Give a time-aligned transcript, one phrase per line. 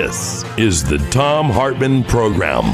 [0.00, 2.66] This is the Thom Hartmann Program.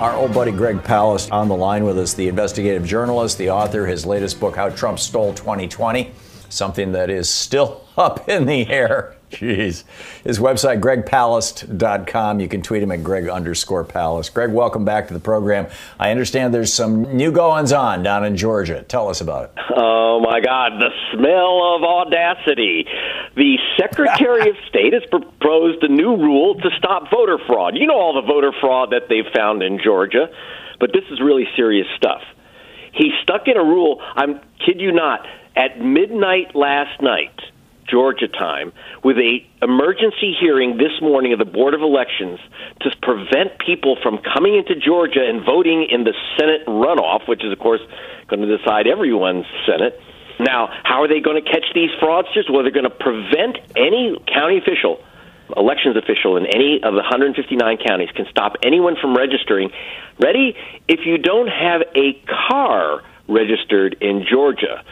[0.00, 3.84] Our old buddy Greg Palast on the line with us, the investigative journalist, the author,
[3.84, 6.12] his latest book, How Trump Stole 2020,
[6.50, 9.16] something that is still up in the air.
[9.30, 9.84] Jeez.
[10.24, 12.40] His website, gregpalast.com.
[12.40, 14.34] You can tweet him at greg underscore palast.
[14.34, 15.68] Greg, welcome back to the program.
[15.98, 18.82] I understand there's some new goings on down in Georgia.
[18.82, 19.62] Tell us about it.
[19.76, 20.80] Oh, my God.
[20.80, 22.86] The smell of audacity.
[23.36, 27.76] The Secretary of State has proposed a new rule to stop voter fraud.
[27.76, 30.28] You know all the voter fraud that they've found in Georgia,
[30.80, 32.22] but this is really serious stuff.
[32.92, 37.38] He stuck in a rule, I'm kid you not, at midnight last night
[37.90, 42.38] Georgia time, with a emergency hearing this morning of the Board of Elections
[42.82, 47.52] to prevent people from coming into Georgia and voting in the Senate runoff, which is
[47.52, 47.80] of course
[48.28, 50.00] going to decide everyone's Senate.
[50.38, 52.50] Now, how are they going to catch these fraudsters?
[52.50, 55.02] Well, they're going to prevent any county official,
[55.56, 59.70] elections official in any of the 159 counties can stop anyone from registering.
[60.18, 60.56] Ready?
[60.88, 62.14] If you don't have a
[62.48, 64.82] car registered in Georgia.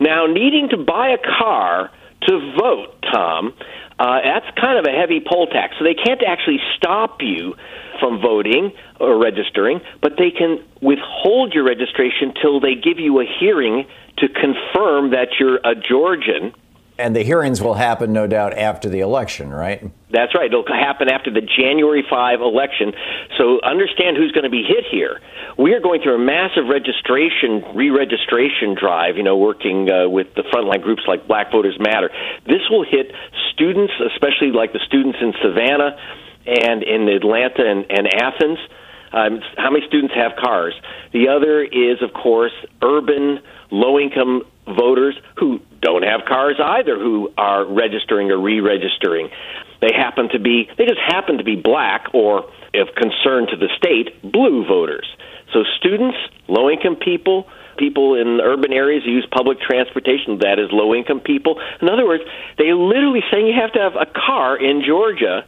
[0.00, 1.90] Now, needing to buy a car
[2.22, 3.54] to vote, Tom,
[3.98, 5.74] uh, that's kind of a heavy poll tax.
[5.78, 7.54] So they can't actually stop you
[8.00, 13.24] from voting or registering, but they can withhold your registration till they give you a
[13.40, 13.86] hearing
[14.18, 16.52] to confirm that you're a Georgian
[16.98, 19.84] and the hearings will happen, no doubt, after the election, right?
[20.10, 20.46] That's right.
[20.46, 22.92] It'll happen after the January 5 election.
[23.36, 25.20] So understand who's going to be hit here.
[25.58, 30.28] We are going through a massive registration, re registration drive, you know, working uh, with
[30.34, 32.10] the frontline groups like Black Voters Matter.
[32.46, 33.12] This will hit
[33.52, 35.96] students, especially like the students in Savannah
[36.46, 38.58] and in Atlanta and, and Athens.
[39.12, 40.74] Um, how many students have cars?
[41.12, 42.52] The other is, of course,
[42.82, 43.40] urban,
[43.70, 49.28] low income voters who don't have cars either who are registering or re-registering.
[49.80, 53.68] They happen to be they just happen to be black or of concern to the
[53.76, 55.06] state, blue voters.
[55.52, 56.16] So students,
[56.48, 61.20] low income people, people in urban areas who use public transportation, that is low income
[61.20, 61.60] people.
[61.80, 62.24] In other words,
[62.58, 65.44] they literally saying you have to have a car in Georgia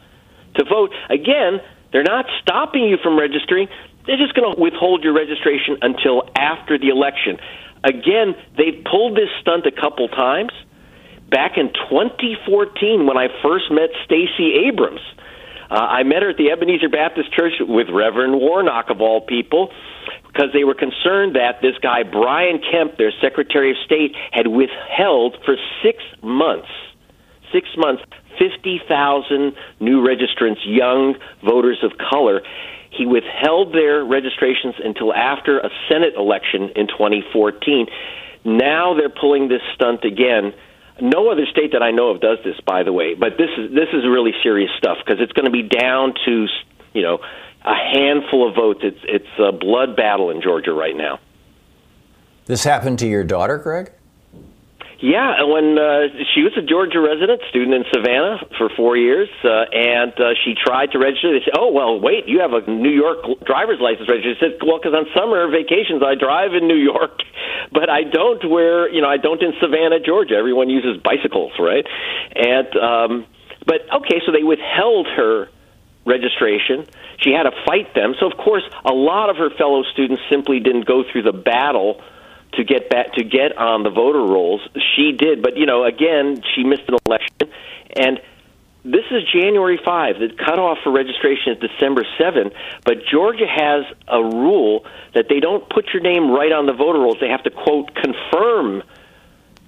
[0.54, 0.92] to vote.
[1.10, 1.60] Again,
[1.92, 3.68] they're not stopping you from registering.
[4.06, 7.38] They're just going to withhold your registration until after the election.
[7.84, 10.52] Again, they've pulled this stunt a couple times.
[11.30, 15.00] Back in 2014, when I first met Stacey Abrams,
[15.70, 19.70] uh, I met her at the Ebenezer Baptist Church with Reverend Warnock, of all people,
[20.26, 25.36] because they were concerned that this guy, Brian Kemp, their Secretary of State, had withheld
[25.44, 26.68] for six months,
[27.52, 28.02] six months,
[28.38, 32.42] 50,000 new registrants, young voters of color.
[32.90, 37.86] He withheld their registrations until after a Senate election in 2014.
[38.44, 40.54] Now they're pulling this stunt again.
[41.00, 43.14] No other state that I know of does this, by the way.
[43.14, 46.46] But this is this is really serious stuff because it's going to be down to
[46.92, 47.18] you know
[47.64, 48.80] a handful of votes.
[48.82, 51.20] It's it's a blood battle in Georgia right now.
[52.46, 53.92] This happened to your daughter, Greg?
[54.98, 59.70] Yeah, when uh, she was a Georgia resident, student in Savannah for four years, uh,
[59.70, 61.30] and uh, she tried to register.
[61.30, 64.58] They said, "Oh, well, wait, you have a New York driver's license registered." She said,
[64.58, 67.14] "Well, because on summer vacations I drive in New York,
[67.72, 70.34] but I don't where you know I don't in Savannah, Georgia.
[70.34, 71.86] Everyone uses bicycles, right?"
[72.34, 73.26] And um,
[73.70, 75.46] but okay, so they withheld her
[76.06, 76.90] registration.
[77.22, 78.18] She had to fight them.
[78.18, 82.02] So of course, a lot of her fellow students simply didn't go through the battle
[82.52, 84.66] to get back to get on the voter rolls.
[84.96, 87.52] She did, but you know, again, she missed an election,
[87.94, 88.20] and
[88.84, 90.18] this is January 5.
[90.18, 92.50] The cutoff for registration is December 7.
[92.84, 97.00] But Georgia has a rule that they don't put your name right on the voter
[97.00, 97.18] rolls.
[97.20, 98.82] They have to, quote, confirm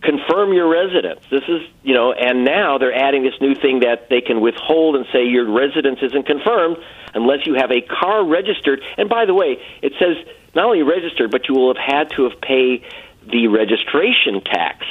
[0.03, 1.21] confirm your residence.
[1.31, 4.97] This is, you know, and now they're adding this new thing that they can withhold
[4.97, 6.79] and say your residence isn't confirmed
[7.15, 8.81] unless you have a car registered.
[8.97, 10.17] And by the way, it says
[10.55, 12.85] not only registered, but you will have had to have paid
[13.31, 14.85] the registration tax.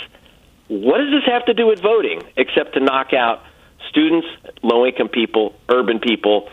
[0.67, 3.43] What does this have to do with voting except to knock out
[3.89, 4.27] students,
[4.61, 6.49] low income people, urban people,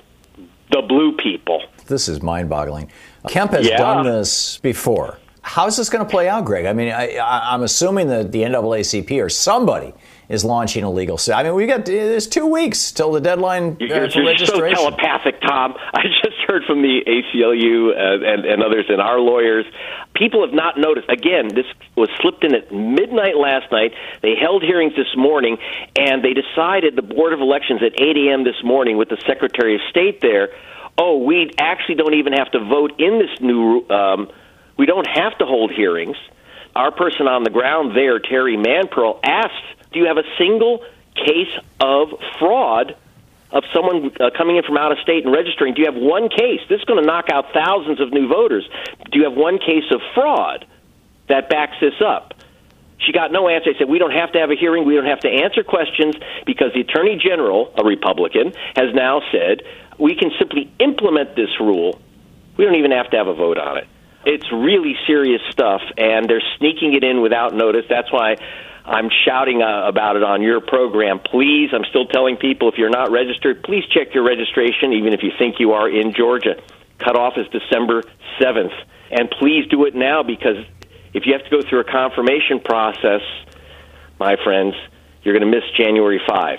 [0.70, 1.62] the blue people?
[1.86, 2.90] This is mind boggling.
[3.28, 3.76] Kemp has Yeah.
[3.76, 5.18] done this before.
[5.42, 6.66] How's this going to play out, Greg?
[6.66, 9.92] I mean, I, I, I'm assuming that the NAACP or somebody
[10.28, 11.20] is launching a legal.
[11.32, 14.60] I mean, we got there's two weeks till the deadline uh, You're, for you're so
[14.60, 15.74] telepathic, Tom.
[15.94, 19.66] I just heard from the ACLU uh, and, and others and our lawyers.
[20.14, 21.08] People have not noticed.
[21.08, 21.66] Again, this
[21.96, 23.92] was slipped in at midnight last night.
[24.22, 25.58] They held hearings this morning,
[25.96, 28.44] and they decided the Board of Elections at 8 a.m.
[28.44, 30.48] this morning with the Secretary of State there.
[30.98, 33.86] Oh, we actually don't even have to vote in this new.
[33.90, 34.30] Um,
[34.78, 36.16] we don't have to hold hearings.
[36.74, 40.82] Our person on the ground there, Terry Manpearl, asked, "Do you have a single
[41.14, 42.08] case of
[42.38, 42.96] fraud
[43.56, 45.72] of someone uh, coming in from out of state and registering?
[45.72, 46.60] Do you have one case?
[46.68, 48.68] This is going to knock out thousands of new voters.
[49.10, 50.66] Do you have one case of fraud
[51.28, 52.34] that backs this up?"
[52.98, 53.70] She got no answer.
[53.74, 54.86] I said, We don't have to have a hearing.
[54.86, 56.16] We don't have to answer questions
[56.46, 59.62] because the Attorney General, a Republican, has now said
[59.98, 62.00] we can simply implement this rule.
[62.56, 63.86] We don't even have to have a vote on it.
[64.24, 67.84] It's really serious stuff, and they're sneaking it in without notice.
[67.88, 68.36] That's why
[68.86, 71.18] I'm shouting uh, about it on your program.
[71.18, 75.24] Please, I'm still telling people if you're not registered, please check your registration, even if
[75.24, 76.62] you think you are in Georgia.
[76.98, 78.04] Cutoff is December
[78.40, 78.72] 7th.
[79.10, 80.64] And please do it now because
[81.12, 83.22] if you have to go through a confirmation process,
[84.20, 84.74] my friends,
[85.22, 86.58] you're going to miss January 5.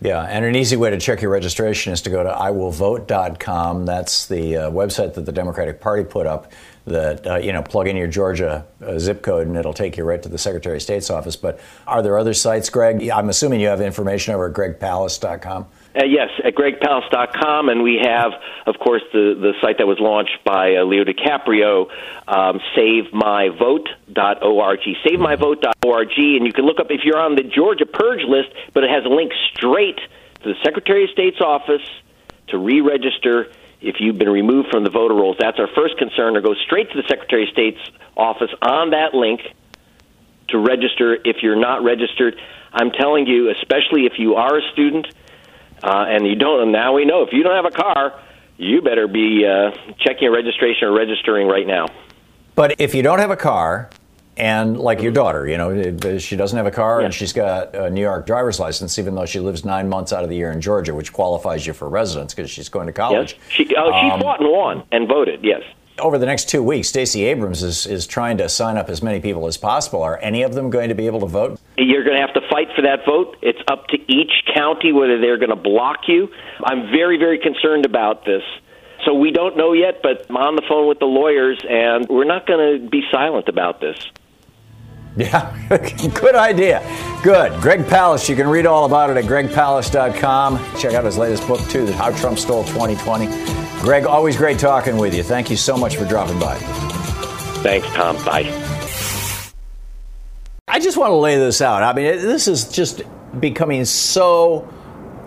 [0.00, 3.86] Yeah, and an easy way to check your registration is to go to iwillvote.com.
[3.86, 6.52] That's the uh, website that the Democratic Party put up.
[6.86, 10.04] That uh, you know, plug in your Georgia uh, zip code and it'll take you
[10.04, 11.34] right to the Secretary of State's office.
[11.34, 13.08] But are there other sites, Greg?
[13.08, 15.66] I'm assuming you have information over at gregpalast.com.
[15.96, 18.32] Uh, yes, at gregpalast.com, and we have,
[18.66, 21.88] of course, the, the site that was launched by uh, Leo DiCaprio,
[22.26, 24.80] um, SaveMyVote.org.
[25.06, 28.90] SaveMyVote.org, and you can look up if you're on the Georgia Purge list, but it
[28.90, 30.00] has a link straight
[30.42, 31.88] to the Secretary of State's office
[32.48, 33.52] to re-register
[33.84, 35.36] if you've been removed from the voter rolls.
[35.38, 37.80] That's our first concern, or go straight to the Secretary of State's
[38.16, 39.40] office on that link
[40.48, 42.40] to register if you're not registered.
[42.72, 45.06] I'm telling you, especially if you are a student
[45.82, 48.20] uh, and you don't, and now we know if you don't have a car,
[48.56, 49.70] you better be uh,
[50.00, 51.86] checking your registration or registering right now.
[52.54, 53.90] But if you don't have a car,
[54.36, 57.06] and like your daughter, you know, she doesn't have a car Yeah.
[57.06, 60.24] and she's got a New York driver's license, even though she lives nine months out
[60.24, 62.96] of the year in Georgia, which qualifies you for residence because she's going to Yes,
[62.96, 63.38] college.
[63.48, 65.40] she oh she Um, fought and won and voted.
[65.42, 65.62] Yes.
[66.00, 69.20] over the next two weeks, Stacey Abrams is, is trying to sign up as many
[69.20, 70.02] people as possible.
[70.02, 71.60] Are any of them going to be able to vote?
[71.78, 73.36] You're going to have to fight for that vote.
[73.42, 76.28] It's up to each county whether they're going to block you.
[76.64, 78.42] I'm very, very concerned about this.
[79.04, 82.24] So we don't know yet, but I'm on the phone with the lawyers, and we're
[82.24, 83.98] not going to be silent about this.
[85.16, 85.56] Yeah,
[86.14, 86.82] good idea.
[87.22, 87.60] Good.
[87.60, 90.58] Greg Palast, you can read all about it at gregpalast.com.
[90.78, 93.26] Check out his latest book, too, How Trump Stole 2020.
[93.80, 95.22] Greg, always great talking with you.
[95.22, 96.56] Thank you so much for dropping by.
[97.62, 98.16] Thanks, Tom.
[98.24, 98.50] Bye.
[100.66, 101.84] I just want to lay this out.
[101.84, 103.02] I mean, this is just
[103.38, 104.68] becoming so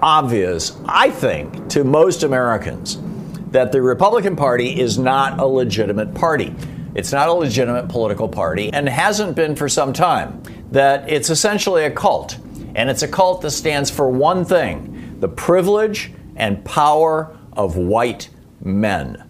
[0.02, 3.00] obvious, I think, to most Americans
[3.52, 6.54] that the Republican Party is not a legitimate party.
[6.98, 10.42] It's not a legitimate political party and hasn't been for some time.
[10.72, 12.40] That it's essentially a cult.
[12.74, 18.30] And it's a cult that stands for one thing the privilege and power of white
[18.64, 19.24] men.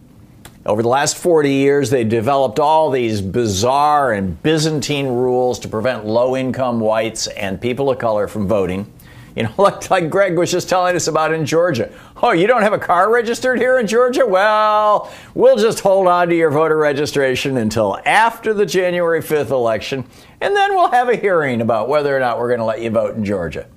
[0.66, 6.06] Over the last 40 years, they developed all these bizarre and Byzantine rules to prevent
[6.06, 8.92] low income whites and people of color from voting.
[9.38, 11.94] You know, like, like Greg was just telling us about in Georgia.
[12.22, 14.25] Oh, you don't have a car registered here in Georgia?
[14.25, 20.06] Well, we'll just hold on to your voter registration until after the January 5th election,
[20.41, 22.89] and then we'll have a hearing about whether or not we're going to let you
[22.89, 23.67] vote in Georgia.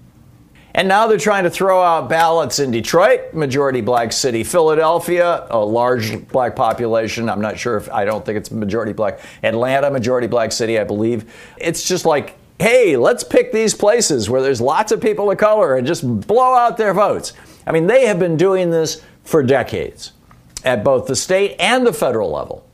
[0.75, 5.59] And now they're trying to throw out ballots in Detroit, majority black city, Philadelphia, a
[5.59, 7.29] large black population.
[7.29, 9.19] I'm not sure if I don't think it's majority black.
[9.43, 11.31] Atlanta, majority black city, I believe.
[11.59, 15.77] It's just like, hey, let's pick these places where there's lots of people of color
[15.77, 17.33] and just blow out their votes.
[17.67, 20.13] I mean, they have been doing this for decades
[20.63, 22.67] at both the state and the federal level.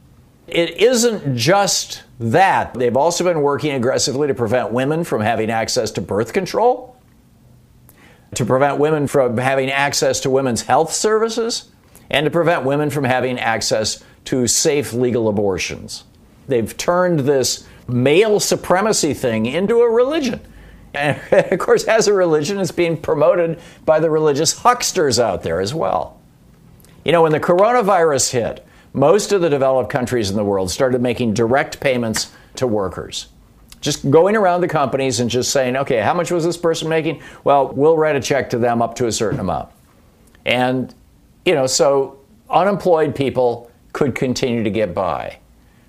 [0.49, 2.75] It isn't just that.
[2.75, 6.97] They've also been working aggressively to prevent women from having access to birth control.
[8.35, 11.71] to prevent women from having access to women's health services
[12.11, 16.05] and to prevent women from having access to safe legal abortions.
[16.49, 20.41] They've turned this male supremacy thing into a religion.
[20.95, 21.21] And
[21.53, 25.75] of course, as a religion, it's being promoted by the religious hucksters out there as
[25.75, 26.19] well.
[27.05, 31.03] You know, when the coronavirus hit, most of the developed countries in the world started
[31.03, 33.29] making direct payments to workers.
[33.83, 37.23] Just going around the companies and just saying, okay, how much was this person making?
[37.45, 39.69] Well, we'll write a check to them up to a certain amount.
[40.47, 40.95] And,
[41.45, 45.39] you know, so unemployed people could continue to get by.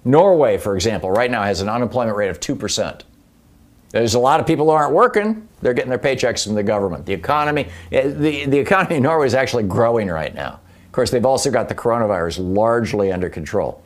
[0.07, 3.01] Norway, for example, right now has an unemployment rate of 2%.
[3.89, 5.47] There's a lot of people who aren't working.
[5.61, 7.05] They're getting their paychecks from the government.
[7.05, 10.59] The economy, eh, the, the economy in Norway is actually growing right now.
[10.85, 13.83] Of course, they've also got the coronavirus largely under control.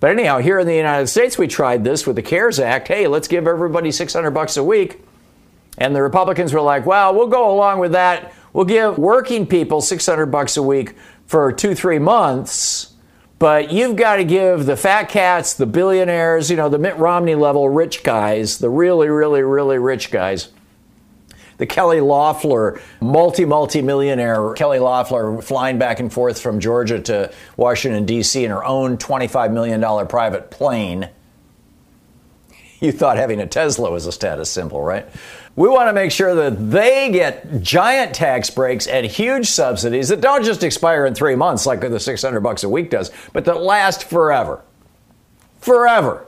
[0.00, 2.88] But anyhow, here in the United States, we tried this with the CARES Act.
[2.88, 5.00] Hey, let's give everybody 600 bucks a week.
[5.78, 8.32] And the Republicans were like, well, we'll go along with that.
[8.52, 10.94] We'll give working people 600 bucks a week
[11.26, 12.95] for two, three months
[13.38, 17.34] but you've got to give the fat cats, the billionaires, you know, the Mitt Romney
[17.34, 20.48] level rich guys, the really, really, really rich guys,
[21.58, 27.32] the Kelly Loeffler, multi, multi millionaire Kelly Loeffler flying back and forth from Georgia to
[27.56, 28.44] Washington, D.C.
[28.44, 31.08] in her own $25 million private plane.
[32.80, 35.08] You thought having a Tesla was a status symbol, right?
[35.56, 40.20] We want to make sure that they get giant tax breaks and huge subsidies that
[40.20, 43.62] don't just expire in three months like the 600 bucks a week does, but that
[43.62, 44.62] last forever.
[45.60, 46.26] Forever.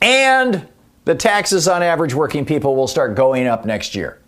[0.00, 0.66] And
[1.04, 4.20] the taxes on average working people will start going up next year.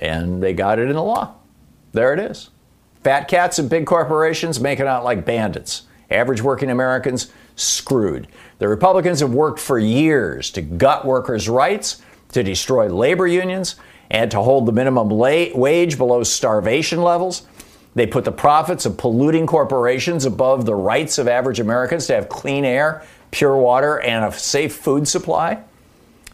[0.00, 1.34] And they got it in the law.
[1.92, 2.50] There it is.
[3.02, 5.84] Fat cats and big corporations making out like bandits.
[6.10, 8.28] Average working Americans screwed.
[8.58, 12.02] The Republicans have worked for years to gut workers' rights
[12.32, 13.76] to destroy labor unions,
[14.10, 17.46] and to hold the minimum la- wage below starvation levels.
[17.94, 22.28] They put the profits of polluting corporations above the rights of average Americans to have
[22.28, 25.62] clean air, pure water, and a safe food supply.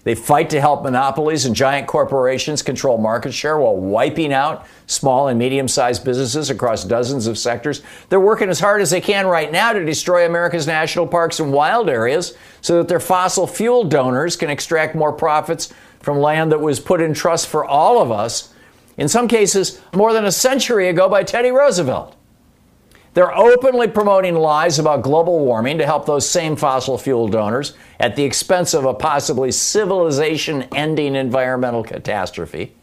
[0.05, 5.29] They fight to help monopolies and giant corporations control market share while wiping out small
[5.29, 7.83] and medium sized businesses across dozens of sectors.
[8.09, 11.53] They're working as hard as they can right now to destroy America's national parks and
[11.53, 16.61] wild areas so that their fossil fuel donors can extract more profits from land that
[16.61, 18.53] was put in trust for all of us,
[18.97, 22.15] in some cases more than a century ago by Teddy Roosevelt.
[23.15, 28.15] They're openly promoting lies about global warming to help those same fossil fuel donors at
[28.15, 32.75] the expense of a possibly civilization ending environmental catastrophe.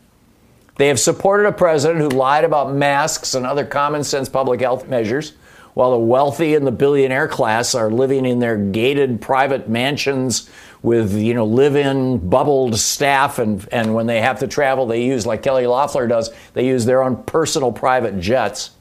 [0.78, 4.90] They have supported a president who lied about masks and other common sense public health
[4.90, 5.34] measures,
[5.76, 10.50] while the wealthy and the billionaire class are living in their gated private mansions
[10.82, 15.26] with you know live-in bubbled staff and and when they have to travel they use
[15.26, 18.72] like Kelly Loeffler does they use their own personal private jets.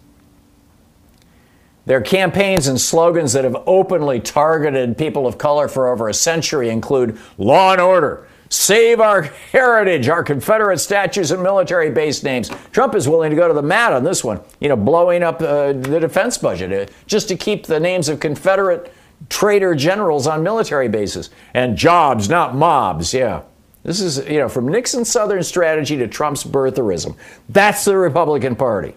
[1.87, 6.71] Their campaigns and slogans that have openly targeted people of color for over a century
[6.71, 12.95] include law and order save our heritage our confederate statues and military base names trump
[12.95, 15.73] is willing to go to the mat on this one you know blowing up uh,
[15.73, 18.93] the defense budget uh, just to keep the names of confederate
[19.29, 23.15] traitor generals on military bases and jobs, not mobs.
[23.15, 23.43] Yeah.
[23.83, 27.17] This is, you know, from Nixon's Southern strategy to Trump's birtherism.
[27.49, 28.95] That's the Republican Party.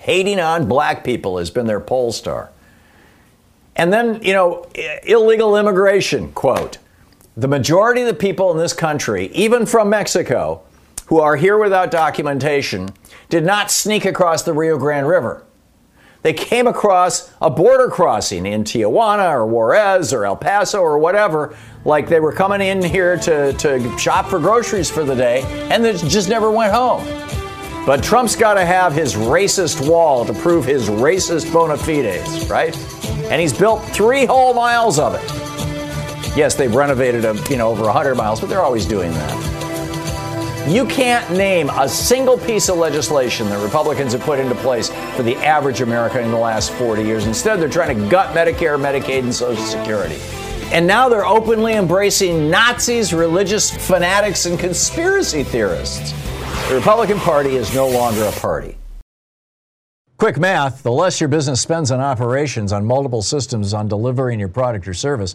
[0.00, 2.50] Hating on black people has been their pole star.
[3.76, 4.66] And then, you know,
[5.04, 6.78] illegal immigration, quote.
[7.40, 10.60] The majority of the people in this country, even from Mexico,
[11.06, 12.90] who are here without documentation,
[13.30, 15.46] did not sneak across the Rio Grande River.
[16.20, 21.56] They came across a border crossing in Tijuana or Juarez or El Paso or whatever,
[21.86, 25.82] like they were coming in here to, to shop for groceries for the day, and
[25.82, 27.02] they just never went home.
[27.86, 32.76] But Trump's got to have his racist wall to prove his racist bona fides, right?
[33.30, 35.49] And he's built three whole miles of it.
[36.36, 40.68] Yes, they've renovated them, you know, over 100 miles, but they're always doing that.
[40.68, 45.24] You can't name a single piece of legislation that Republicans have put into place for
[45.24, 47.26] the average American in the last 40 years.
[47.26, 50.18] Instead, they're trying to gut Medicare, Medicaid, and Social Security.
[50.72, 56.12] And now they're openly embracing Nazis, religious fanatics, and conspiracy theorists.
[56.68, 58.76] The Republican Party is no longer a party.
[60.18, 64.48] Quick math the less your business spends on operations, on multiple systems, on delivering your
[64.48, 65.34] product or service,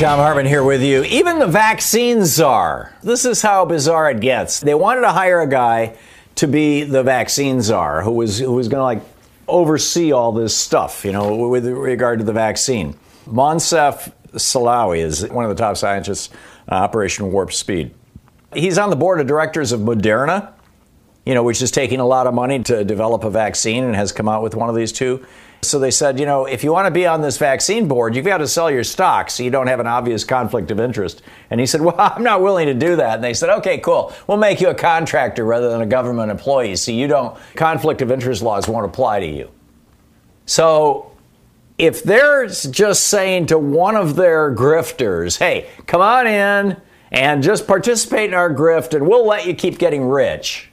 [0.00, 1.04] Thom Hartmann here with you.
[1.04, 2.94] Even the vaccine czar.
[3.02, 4.58] This is how bizarre it gets.
[4.58, 5.94] They wanted to hire a guy
[6.36, 9.02] to be the vaccine czar who was who was going to like
[9.46, 12.94] oversee all this stuff, you know, with regard to the vaccine.
[13.26, 16.30] Moncef Slaoui is one of the top scientists
[16.70, 17.94] Operation Warp Speed.
[18.54, 20.54] He's on the board of directors of Moderna,
[21.24, 24.12] you know, which is taking a lot of money to develop a vaccine and has
[24.12, 25.24] come out with one of these two.
[25.62, 28.24] So they said, you know, if you want to be on this vaccine board, you've
[28.24, 31.20] got to sell your stock so you don't have an obvious conflict of interest.
[31.50, 33.16] And he said, well, I'm not willing to do that.
[33.16, 34.14] And they said, okay, cool.
[34.26, 38.10] We'll make you a contractor rather than a government employee so you don't, conflict of
[38.10, 39.50] interest laws won't apply to you.
[40.46, 41.12] So
[41.76, 46.80] if they're just saying to one of their grifters, hey, come on in
[47.12, 50.69] and just participate in our grift and we'll let you keep getting rich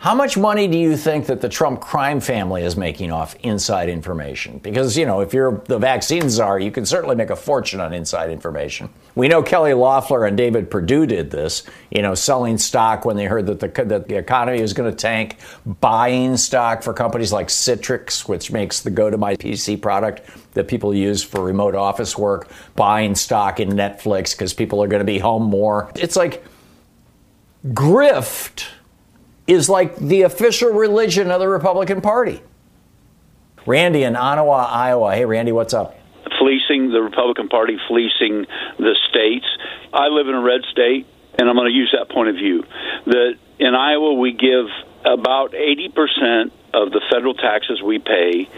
[0.00, 3.90] how much money do you think that the Trump crime family is making off inside
[3.90, 4.56] information?
[4.56, 7.92] Because, you know, if you're the vaccine czar, you can certainly make a fortune on
[7.92, 8.88] inside information.
[9.14, 13.26] We know Kelly Loeffler and David Perdue did this, you know, selling stock when they
[13.26, 17.48] heard that the, that the economy was going to tank, buying stock for companies like
[17.48, 20.22] Citrix, which makes the GoToMyPC product
[20.54, 25.00] that people use for remote office work, buying stock in Netflix because people are going
[25.00, 25.92] to be home more.
[25.94, 26.42] It's like
[27.66, 28.66] grift
[29.50, 32.42] is like the official religion of the Republican Party.
[33.66, 35.14] Randy in Ottumwa, Iowa.
[35.14, 35.96] Hey, Randy, what's up?
[36.38, 38.46] Fleecing the Republican Party, fleecing
[38.78, 39.46] the states.
[39.92, 41.06] I live in a red state,
[41.38, 42.64] and I'm going to use that point of view.
[43.06, 44.66] That in Iowa, we give
[45.04, 48.48] about 80% of the federal taxes we pay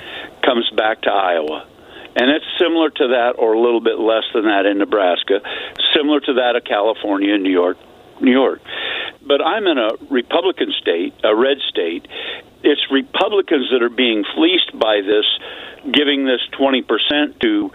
[0.44, 1.66] comes back to Iowa.
[2.14, 5.40] And it's similar to that, or a little bit less than that in Nebraska,
[5.96, 7.78] similar to that of California and New York,
[8.22, 8.60] New York.
[9.26, 12.06] But I'm in a Republican state, a red state.
[12.62, 15.26] It's Republicans that are being fleeced by this,
[15.90, 17.72] giving this 20% to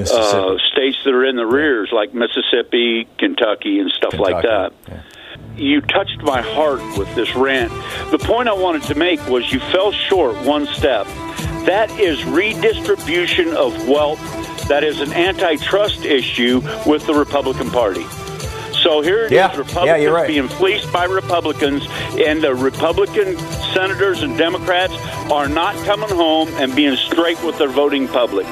[0.00, 4.32] uh, states that are in the rears, like Mississippi, Kentucky, and stuff Kentucky.
[4.32, 4.72] like that.
[4.88, 5.02] Yeah.
[5.56, 7.72] You touched my heart with this rant.
[8.10, 11.06] The point I wanted to make was you fell short one step.
[11.64, 14.20] That is redistribution of wealth.
[14.68, 18.04] That is an antitrust issue with the Republican Party.
[18.82, 19.50] So here it yeah.
[19.52, 20.28] is, Republicans yeah, right.
[20.28, 21.86] being fleeced by Republicans,
[22.18, 23.38] and the Republican
[23.72, 24.94] senators and Democrats
[25.30, 28.46] are not coming home and being straight with their voting public.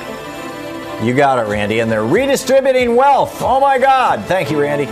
[1.03, 1.81] You got it, Randy.
[1.81, 3.43] And they're redistributing wealth.
[3.43, 4.25] Oh my God.
[4.25, 4.87] Thank you, Randy.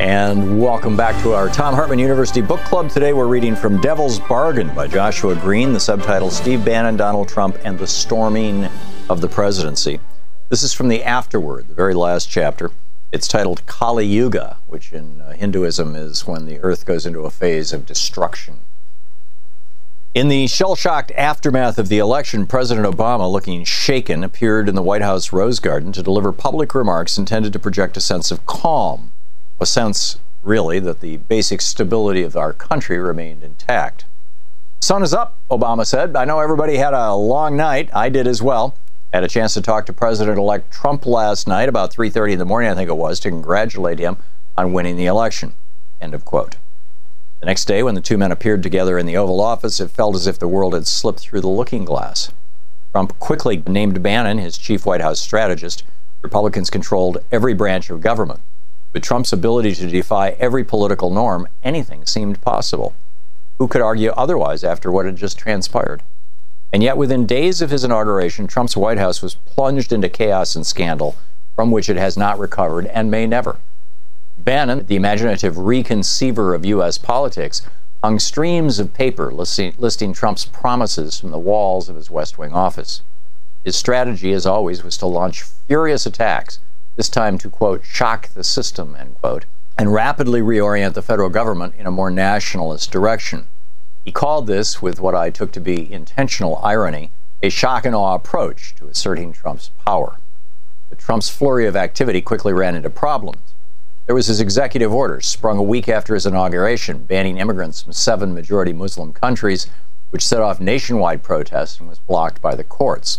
[0.00, 2.88] And welcome back to our Thom Hartmann University Book Club.
[2.88, 7.58] Today we're reading from Devil's Bargain by Joshua Green, the subtitle Steve Bannon, Donald Trump,
[7.64, 8.68] and the Storming
[9.10, 10.00] of the Presidency.
[10.50, 12.70] This is from the afterword, the very last chapter.
[13.12, 17.30] It's titled Kali Yuga, which in uh, Hinduism is when the earth goes into a
[17.30, 18.60] phase of destruction.
[20.14, 24.82] In the shell shocked aftermath of the election, President Obama, looking shaken, appeared in the
[24.82, 29.12] White House Rose Garden to deliver public remarks intended to project a sense of calm,
[29.60, 34.06] a sense, really, that the basic stability of our country remained intact.
[34.80, 36.16] Sun is up, Obama said.
[36.16, 37.90] I know everybody had a long night.
[37.92, 38.74] I did as well.
[39.12, 42.70] Had a chance to talk to President-elect Trump last night about 3:30 in the morning,
[42.70, 44.18] I think it was, to congratulate him
[44.56, 45.54] on winning the election.
[45.98, 46.56] End of quote.
[47.40, 50.14] The next day, when the two men appeared together in the Oval Office, it felt
[50.14, 52.30] as if the world had slipped through the looking glass.
[52.92, 55.84] Trump quickly named Bannon his chief White House strategist.
[56.20, 58.40] Republicans controlled every branch of government.
[58.92, 62.92] With Trump's ability to defy every political norm, anything seemed possible.
[63.58, 66.02] Who could argue otherwise after what had just transpired?
[66.72, 70.66] And yet, within days of his inauguration, Trump's White House was plunged into chaos and
[70.66, 71.16] scandal
[71.56, 73.56] from which it has not recovered and may never.
[74.38, 76.98] Bannon, the imaginative reconceiver of U.S.
[76.98, 77.62] politics,
[78.02, 82.52] hung streams of paper listing, listing, Trump's promises from the walls of his West Wing
[82.52, 83.02] office.
[83.64, 86.60] His strategy, as always, was to launch furious attacks,
[86.96, 91.74] this time to, quote, shock the system, end quote, and rapidly reorient the federal government
[91.76, 93.48] in a more nationalist direction.
[94.08, 97.10] He called this, with what I took to be intentional irony,
[97.42, 100.16] a shock and awe approach to asserting Trump's power.
[100.88, 103.52] But Trump's flurry of activity quickly ran into problems.
[104.06, 108.32] There was his executive order, sprung a week after his inauguration, banning immigrants from seven
[108.32, 109.66] majority Muslim countries,
[110.08, 113.18] which set off nationwide protests and was blocked by the courts.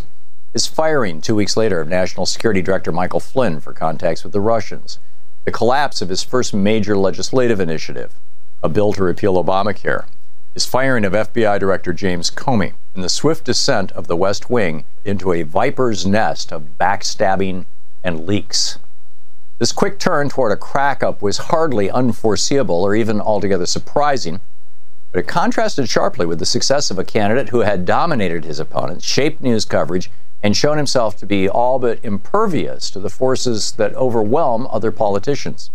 [0.53, 4.41] His firing two weeks later of National Security Director Michael Flynn for contacts with the
[4.41, 4.97] Russians.
[5.45, 8.15] The collapse of his first major legislative initiative,
[8.63, 10.05] a bill to repeal Obamacare
[10.53, 14.83] his firing of FBI Director James Comey, and the swift descent of the West Wing
[15.05, 17.65] into a viper's nest of backstabbing
[18.03, 18.79] and leaks.
[19.59, 24.39] This quick turn toward a crack up was hardly unforeseeable or even altogether surprising,
[25.11, 29.05] but it contrasted sharply with the success of a candidate who had dominated his opponents,
[29.05, 30.09] shaped news coverage,
[30.41, 35.69] and shown himself to be all but impervious to the forces that overwhelm other politicians.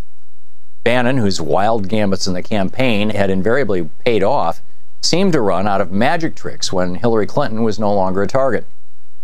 [0.85, 4.61] Bannon, whose wild gambits in the campaign had invariably paid off,
[5.01, 8.67] seemed to run out of magic tricks when Hillary Clinton was no longer a target.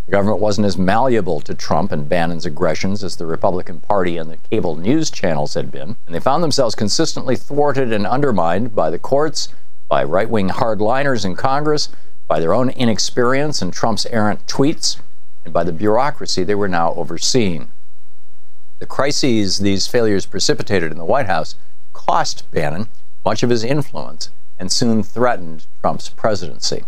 [0.07, 4.31] The government wasn't as malleable to Trump and Bannon's aggressions as the Republican Party and
[4.31, 8.89] the cable news channels had been, and they found themselves consistently thwarted and undermined by
[8.89, 9.49] the courts,
[9.87, 11.89] by right wing hardliners in Congress,
[12.27, 14.99] by their own inexperience and Trump's errant tweets,
[15.45, 17.71] and by the bureaucracy they were now overseeing.
[18.81, 21.53] The crises these failures precipitated in the White House
[21.93, 22.87] cost Bannon
[23.23, 26.85] much of his influence and soon threatened Trump's presidency.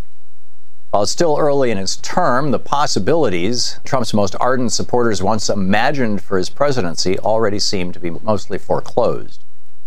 [0.90, 6.20] While it's still early in his term, the possibilities Trump's most ardent supporters once imagined
[6.20, 9.44] for his presidency already seem to be mostly foreclosed.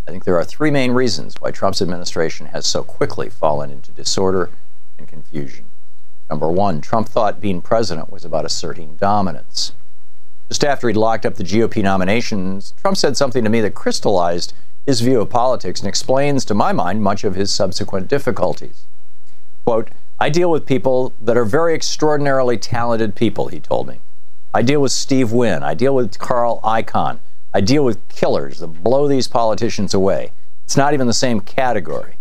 [0.07, 3.91] I think there are three main reasons why Trump's administration has so quickly fallen into
[3.91, 4.49] disorder
[4.97, 5.65] and confusion.
[6.29, 9.73] Number one, Trump thought being president was about asserting dominance.
[10.49, 14.53] Just after he'd locked up the GOP nominations, Trump said something to me that crystallized
[14.85, 18.85] his view of politics and explains, to my mind, much of his subsequent difficulties.
[19.65, 23.99] Quote, I deal with people that are very extraordinarily talented people, he told me.
[24.53, 25.61] I deal with Steve Wynn.
[25.61, 27.19] I deal with Carl Icahn.
[27.53, 30.31] I deal with killers that blow these politicians away.
[30.63, 32.15] It's not even the same category.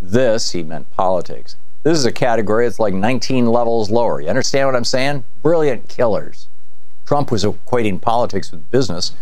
[0.00, 1.56] This, he meant politics.
[1.82, 4.20] This is a category that's like 19 levels lower.
[4.20, 5.24] You understand what I'm saying?
[5.42, 6.48] Brilliant killers.
[7.10, 9.14] Trump was equating politics with business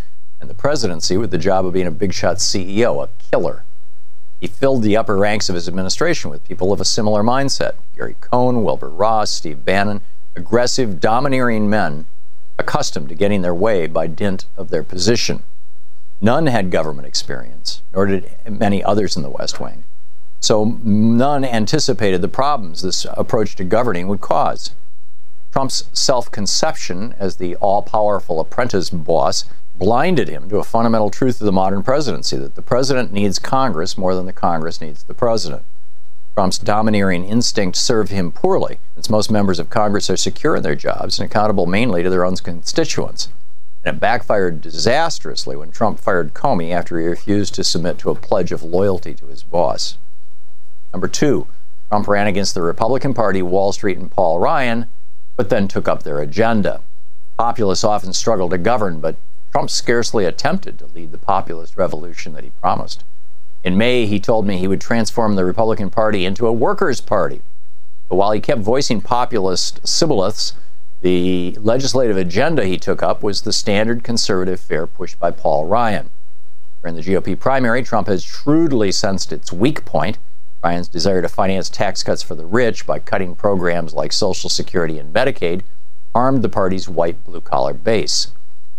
[0.43, 3.65] and the presidency with the job of being a big shot CEO, a killer.
[4.39, 8.15] He filled the upper ranks of his administration with people of a similar mindset Gary
[8.21, 10.03] Cohn, Wilbur Ross, Steve Bannon,
[10.37, 12.05] aggressive, domineering men
[12.59, 15.43] accustomed to getting their way by dint of their position.
[16.21, 19.85] None had government experience, nor did many others in the West Wing.
[20.41, 24.75] So none anticipated the problems this approach to governing would cause.
[25.59, 29.45] Trump's self conception as the all powerful apprentice boss
[29.75, 33.99] blinded him to a fundamental truth of the modern presidency that the president needs Congress
[33.99, 35.65] more than the Congress needs the president.
[36.37, 40.77] Trump's domineering instinct served him poorly, since most members of Congress are secure in their
[40.77, 43.29] jobs and accountable mainly to their own constituents.
[43.85, 48.15] And it backfired disastrously when Trump fired Comey after he refused to submit to a
[48.15, 49.99] pledge of loyalty to his boss.
[50.93, 51.49] Number two,
[51.89, 54.87] Trump ran against the Republican Party, Wall Street, and Paul Ryan
[55.39, 56.83] but then took up their agenda.
[57.39, 59.17] Populists often struggle to govern, but
[59.53, 63.05] Trump scarcely attempted to lead the populist revolution that he promised.
[63.63, 67.41] In May, he told me he would transform the Republican Party into a workers' party.
[68.09, 70.55] But while he kept voicing populist shibboleths,
[71.03, 76.11] the legislative agenda he took up was the standard conservative fare pushed by Paul Ryan.
[76.83, 80.19] During the GOP primary, Trump has shrewdly sensed its weak point
[80.63, 84.99] Ryan's desire to finance tax cuts for the rich by cutting programs like Social Security
[84.99, 85.63] and Medicaid
[86.15, 88.29] harmed the party's white blue collar base.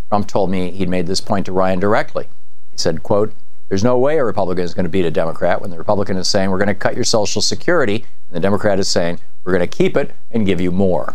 [0.08, 2.24] Trump told me he'd made this point to Ryan directly.
[2.72, 3.32] He said, quote,
[3.68, 6.28] there's no way a Republican is going to beat a Democrat when the Republican is
[6.28, 9.68] saying we're going to cut your Social Security, and the Democrat is saying we're going
[9.68, 11.14] to keep it and give you more.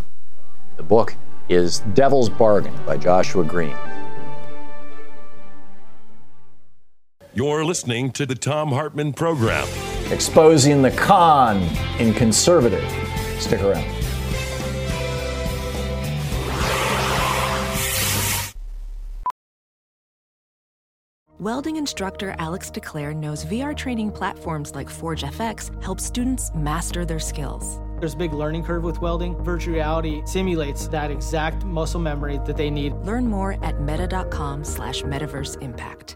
[0.77, 1.15] The book
[1.49, 3.75] is Devil's Bargain by Joshua Green.
[7.37, 9.67] You're listening to the Thom Hartmann Program.
[10.09, 11.61] Exposing the con
[11.99, 12.89] in conservative.
[13.41, 13.83] Stick around.
[21.37, 27.19] Welding instructor Alex DeClaire knows VR training platforms like Forge FX help students master their
[27.19, 27.81] skills.
[27.99, 29.35] There's a big learning curve with welding.
[29.43, 32.93] Virtual reality simulates that exact muscle memory that they need.
[33.03, 36.15] Learn more at meta.com slash metaverse impact.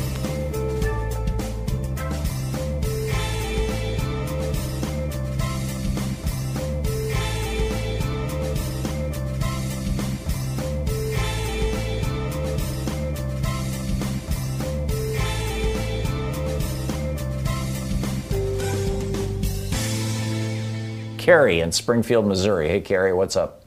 [21.21, 22.67] Kerry in Springfield, Missouri.
[22.67, 23.63] Hey, Kerry, what's up?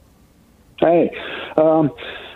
[0.77, 1.09] Hey.
[1.57, 1.91] Um,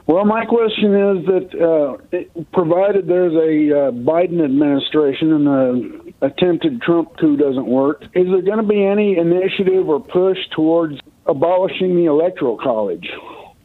[0.08, 6.82] well, my question is that uh, provided there's a uh, Biden administration and the attempted
[6.82, 11.96] Trump coup doesn't work, is there going to be any initiative or push towards abolishing
[11.96, 13.08] the Electoral College?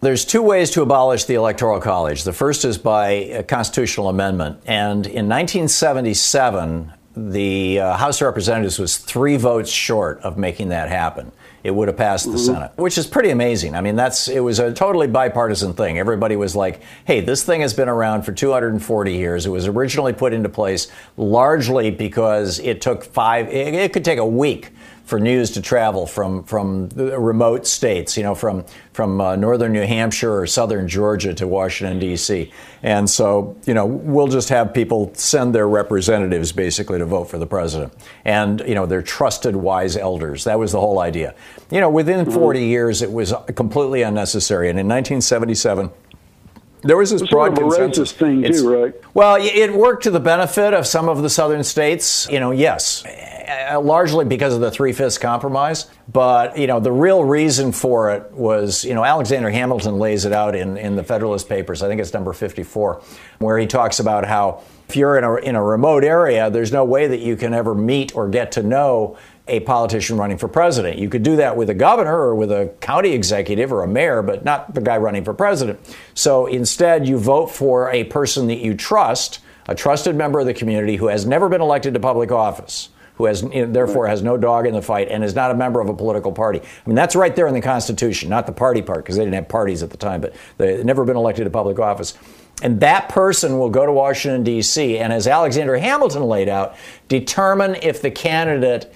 [0.01, 2.25] There's two ways to abolish the Electoral College.
[2.25, 4.61] The first is by a constitutional amendment.
[4.67, 10.91] And in 1977, the uh, House of Representatives was three votes short of making that
[10.91, 11.33] happen
[11.65, 12.55] it would have passed the mm-hmm.
[12.55, 13.75] Senate, which is pretty amazing.
[13.75, 15.99] I mean, that's it was a totally bipartisan thing.
[15.99, 19.47] Everybody was like, "Hey, this thing has been around for 240 years.
[19.47, 23.49] It was originally put into place largely because it took five.
[23.49, 24.73] It, it could take a week
[25.05, 29.87] for news to travel from from remote states, you know, from from uh, northern New
[29.87, 32.51] Hampshire or southern Georgia to Washington D.C.
[32.83, 37.39] And so, you know, we'll just have people send their representatives basically to vote for
[37.39, 37.93] the president,
[38.25, 40.45] and you know, they're trusted, wise elders.
[40.45, 41.35] That was the whole idea.
[41.71, 42.35] You know, within mm-hmm.
[42.35, 45.91] 40 years, it was completely unnecessary, and in 1977
[46.85, 48.13] there was this it's broad sort of consensus.
[48.13, 48.95] thing too, right?
[49.15, 52.29] Well, it worked to the benefit of some of the southern states.
[52.31, 53.03] You know, yes,
[53.49, 55.87] uh, largely because of the three fifths compromise.
[56.13, 60.33] But you know, the real reason for it was, you know, Alexander Hamilton lays it
[60.33, 61.83] out in in the Federalist Papers.
[61.83, 63.03] I think it's number fifty four,
[63.39, 66.85] where he talks about how if you're in a in a remote area, there's no
[66.85, 70.99] way that you can ever meet or get to know a politician running for president.
[70.99, 74.23] You could do that with a governor or with a county executive or a mayor,
[74.23, 75.81] but not the guy running for president.
[76.15, 80.55] So instead, you vote for a person that you trust, a trusted member of the
[80.55, 84.23] community who has never been elected to public office who has you know, therefore has
[84.23, 86.61] no dog in the fight and is not a member of a political party.
[86.61, 89.35] I mean, that's right there in the Constitution, not the party part, because they didn't
[89.35, 92.15] have parties at the time, but they've never been elected to public office.
[92.63, 96.77] And that person will go to Washington, D.C., and as Alexander Hamilton laid out,
[97.09, 98.93] determine if the candidate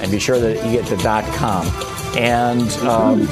[0.00, 1.68] And be sure that you get the dot .com.
[2.16, 3.28] And, um,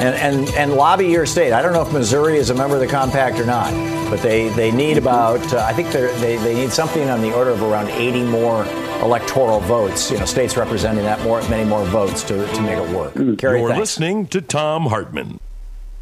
[0.00, 1.52] and, and, and lobby your state.
[1.52, 3.72] I don't know if Missouri is a member of the compact or not,
[4.10, 7.50] but they, they need about, uh, I think they, they need something on the order
[7.50, 8.64] of around 80 more
[9.02, 12.88] electoral votes, you know, states representing that more, many more votes to, to make it
[12.90, 13.14] work.
[13.14, 13.38] Mm.
[13.38, 13.80] Kerry, You're thanks.
[13.80, 15.40] listening to Thom Hartmann.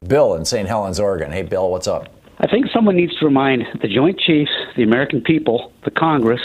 [0.06, 0.68] Bill in St.
[0.68, 1.32] Helens, Oregon.
[1.32, 2.08] Hey, Bill, what's up?
[2.38, 6.40] I think someone needs to remind the Joint Chiefs, the American people, the Congress,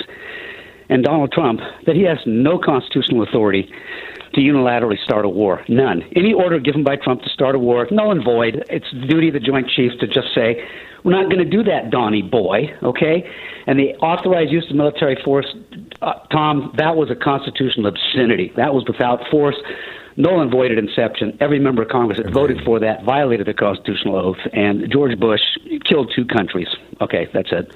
[0.90, 3.72] and Donald Trump that he has no constitutional authority
[4.34, 5.64] to unilaterally start a war.
[5.68, 6.04] None.
[6.16, 8.64] Any order given by Trump to start a war, null and void.
[8.70, 10.64] It's the duty of the Joint Chiefs to just say,
[11.04, 13.28] we're not going to do that, Donnie boy, okay?
[13.66, 15.48] And the authorized use of military force,
[16.02, 18.52] uh, Tom, that was a constitutional obscenity.
[18.56, 19.56] That was without force
[20.18, 21.38] null and void at inception.
[21.40, 25.42] Every member of Congress that voted for that violated the constitutional oath, and George Bush
[25.86, 26.68] killed two countries.
[27.00, 27.74] Okay, that's it.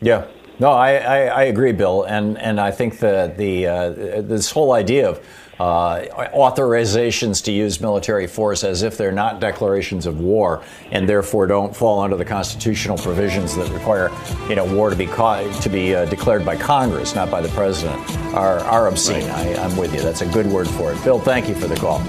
[0.00, 0.26] Yeah.
[0.62, 3.90] No, I, I, I agree, Bill, and and I think that the uh,
[4.22, 5.18] this whole idea of
[5.58, 11.48] uh, authorizations to use military force as if they're not declarations of war and therefore
[11.48, 14.12] don't fall under the constitutional provisions that require
[14.48, 18.00] you know war to be to be uh, declared by Congress, not by the president,
[18.32, 19.26] are, are obscene.
[19.30, 19.58] Right.
[19.58, 20.00] I, I'm with you.
[20.00, 21.02] That's a good word for it.
[21.02, 22.00] Bill, thank you for the call.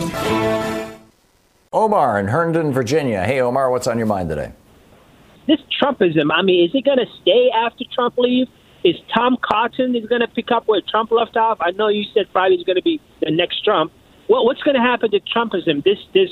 [1.74, 3.24] Omar in Herndon, Virginia.
[3.24, 4.52] Hey, Omar, what's on your mind today?
[5.48, 8.50] This Trumpism, I mean, is it going to stay after Trump leaves?
[8.84, 11.58] is Tom Cotton is going to pick up where Trump left off?
[11.62, 13.92] I know you said Friday's going to be the next Trump.
[14.28, 15.84] What, what's going to happen to Trumpism?
[15.84, 16.30] This this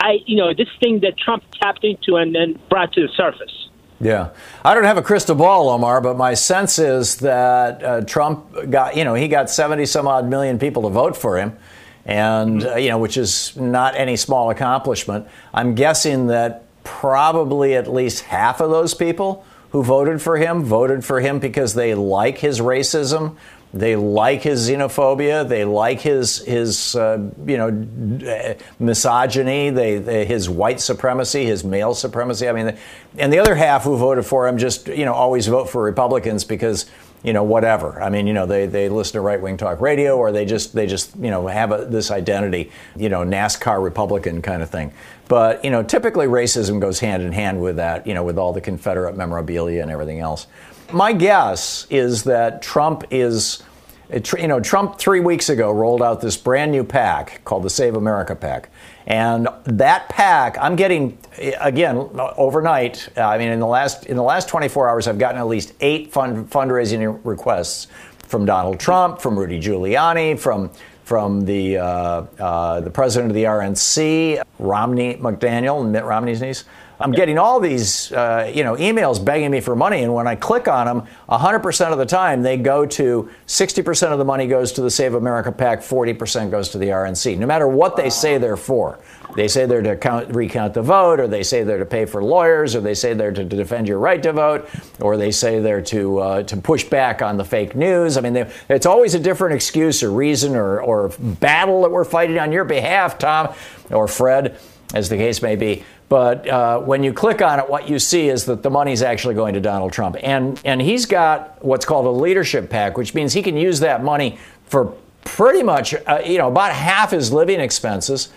[0.00, 3.68] I you know this thing that Trump tapped into and then brought to the surface.
[3.98, 4.30] Yeah.
[4.62, 8.94] I don't have a crystal ball, Omar, but my sense is that uh, Trump got,
[8.94, 11.56] you know, he got 70 some odd million people to vote for him,
[12.04, 15.26] and, uh, you know, which is not any small accomplishment.
[15.54, 21.04] I'm guessing that probably at least half of those people who voted for him voted
[21.04, 23.36] for him because they like his racism
[23.76, 25.46] they like his xenophobia.
[25.46, 29.70] They like his his uh, you know misogyny.
[29.70, 32.48] They, they, his white supremacy, his male supremacy.
[32.48, 32.78] I mean,
[33.18, 36.42] and the other half who voted for him just you know always vote for Republicans
[36.42, 36.86] because
[37.22, 38.02] you know whatever.
[38.02, 40.74] I mean, you know they, they listen to right wing talk radio or they just
[40.74, 44.92] they just you know have a, this identity, you know NASCAR Republican kind of thing.
[45.28, 48.06] But you know typically racism goes hand in hand with that.
[48.06, 50.46] You know with all the Confederate memorabilia and everything else.
[50.92, 53.62] My guess is that Trump is,
[54.10, 57.96] you know, Trump three weeks ago rolled out this brand new pack called the Save
[57.96, 58.70] America PAC.
[59.06, 61.18] And that pack, I'm getting
[61.60, 61.96] again
[62.36, 63.08] overnight.
[63.16, 66.12] I mean, in the last in the last 24 hours, I've gotten at least eight
[66.12, 67.88] fund, fundraising requests
[68.18, 70.70] from Donald Trump, from Rudy Giuliani, from
[71.04, 76.64] from the uh, uh, the president of the RNC, Romney McDaniel, Mitt Romney's niece.
[76.98, 80.34] I'm getting all these, uh, you know, emails begging me for money, and when I
[80.34, 84.72] click on them, 100% of the time they go to 60% of the money goes
[84.72, 87.38] to the Save America PAC, 40% goes to the RNC.
[87.38, 88.98] No matter what they say they're for,
[89.36, 92.24] they say they're to count, recount the vote, or they say they're to pay for
[92.24, 94.66] lawyers, or they say they're to, to defend your right to vote,
[94.98, 98.16] or they say they're to uh, to push back on the fake news.
[98.16, 102.04] I mean, they, it's always a different excuse or reason or, or battle that we're
[102.04, 103.54] fighting on your behalf, Thom
[103.90, 104.58] or Fred,
[104.96, 105.84] as the case may be.
[106.08, 109.34] But uh, when you click on it, what you see is that the money's actually
[109.34, 110.16] going to Donald Trump.
[110.22, 114.02] And, and he's got what's called a leadership PAC, which means he can use that
[114.02, 118.30] money for pretty much, uh, you know, about half his living expenses.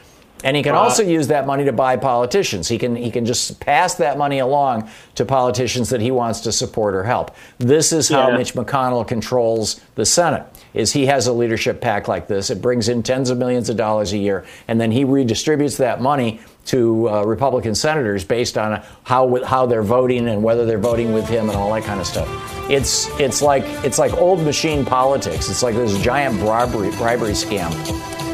[0.43, 2.67] And he can uh, also use that money to buy politicians.
[2.67, 6.51] He can he can just pass that money along to politicians that he wants to
[6.53, 7.35] support or help.
[7.57, 8.37] This is how yeah.
[8.37, 10.43] Mitch McConnell controls the Senate.
[10.73, 12.49] Is he has a leadership PAC like this.
[12.49, 16.01] It brings in tens of millions of dollars a year, and then he redistributes that
[16.01, 21.13] money to uh, Republican senators based on how how they're voting and whether they're voting
[21.13, 22.27] with him and all that kind of stuff.
[22.69, 25.49] It's it's like it's like old machine politics.
[25.49, 27.71] It's like this giant bribery bribery scam.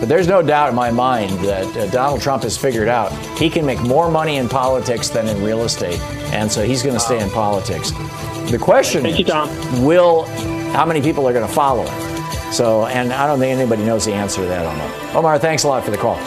[0.02, 3.50] But there's no doubt in my mind that uh, Donald Trump has figured out he
[3.50, 6.02] can make more money in politics than in real estate,
[6.34, 7.92] and so he's going to stay in politics.
[8.52, 10.26] The question Thank is, you, will
[10.76, 12.54] how many people are going to follow it?
[12.54, 15.18] So, and I don't think anybody knows the answer to that, Omar.
[15.18, 16.18] Omar, thanks a lot for the call.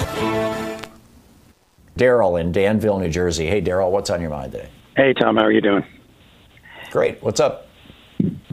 [1.99, 3.47] Daryl in Denville, New Jersey.
[3.47, 4.71] Hey, Daryl, what's on your mind today?
[4.97, 5.85] Hey, Thom, how are you doing?
[6.91, 7.23] Great.
[7.23, 7.67] What's up?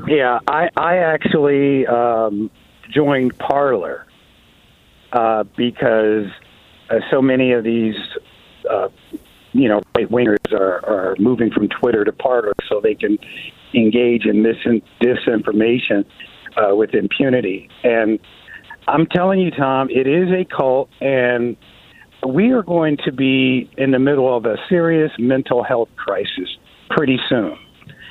[0.07, 2.51] Yeah, I, I actually um,
[2.93, 4.05] joined Parler
[5.13, 6.27] uh, because
[6.89, 7.95] uh, so many of these,
[8.69, 8.89] uh,
[9.55, 13.17] you know, right wingers are, are moving from Twitter to Parler so they can
[13.73, 14.57] engage in this
[15.01, 16.03] disinformation
[16.57, 17.69] uh, with impunity.
[17.81, 18.19] And
[18.85, 21.55] I'm telling you, Thom, it is a cult, and
[22.27, 26.57] we are going to be in the middle of a serious mental health crisis
[26.89, 27.57] pretty soon.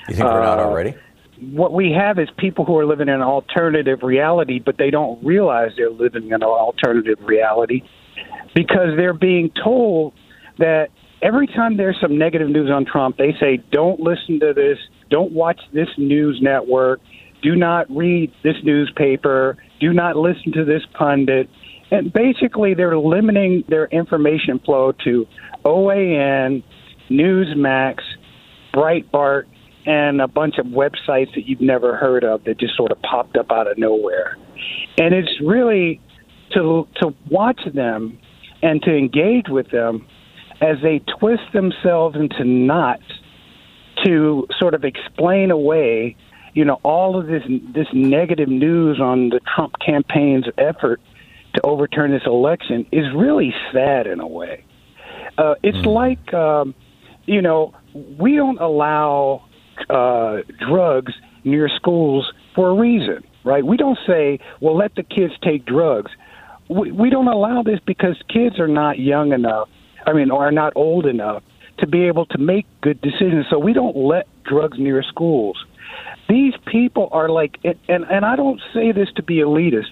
[0.09, 0.95] You think we're uh, not already?
[1.41, 5.23] What we have is people who are living in an alternative reality, but they don't
[5.23, 7.83] realize they're living in an alternative reality
[8.55, 10.15] because they're being told
[10.59, 10.89] that
[11.25, 14.79] every time there's some negative news on Trump, they say, don't listen to this,
[15.11, 17.01] don't watch this news network,
[17.43, 21.49] do not read this newspaper, do not listen to this pundit.
[21.91, 25.27] And basically, they're limiting their information flow to
[25.65, 26.63] OAN,
[27.11, 27.99] Newsmax,
[28.75, 29.45] Breitbart,
[29.87, 33.37] and a bunch of websites that you've never heard of that just sort of popped
[33.37, 34.37] up out of nowhere.
[34.99, 36.01] And it's really
[36.55, 38.19] to to watch them
[38.63, 40.07] and to engage with them
[40.61, 43.05] as they twist themselves into knots
[44.05, 46.17] to sort of explain away,
[46.53, 47.43] you know, all of this
[47.75, 51.01] this negative news on the Trump campaign's effort
[51.55, 54.65] to overturn this election is really sad in a way.
[55.39, 55.93] Uh, it's mm.
[55.93, 56.75] like, um,
[57.27, 57.75] you know,
[58.19, 59.45] we don't allow
[59.89, 61.13] uh, drugs
[61.45, 63.65] near schools for a reason, right?
[63.65, 66.11] We don't say, well, let the kids take drugs.
[66.69, 69.69] We, we don't allow this because kids are not young enough,
[70.07, 71.43] I mean, are not old enough
[71.79, 73.47] to be able to make good decisions.
[73.51, 75.63] So we don't let drugs near schools.
[76.29, 79.89] These people are like, and, and I don't say this to be elitist,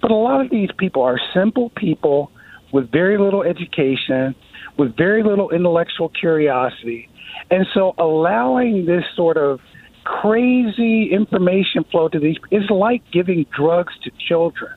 [0.00, 2.30] but a lot of these people are simple people
[2.72, 4.34] with very little education,
[4.78, 7.08] with very little intellectual curiosity.
[7.50, 9.60] And so allowing this sort of
[10.04, 12.36] crazy information flow to these.
[12.50, 14.72] is like giving drugs to children.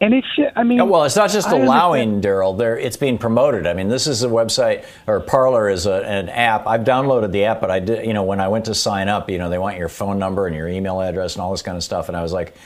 [0.00, 0.26] And it's,
[0.56, 2.56] I mean, well, it's not just I allowing, Daryl.
[2.56, 3.66] There, it's being promoted.
[3.66, 6.66] I mean, this is a website or Parler is a, an app.
[6.66, 9.30] I've downloaded the app, but I did, you know, when I went to sign up,
[9.30, 11.76] you know, they want your phone number and your email address and all this kind
[11.76, 12.56] of stuff, and I was like,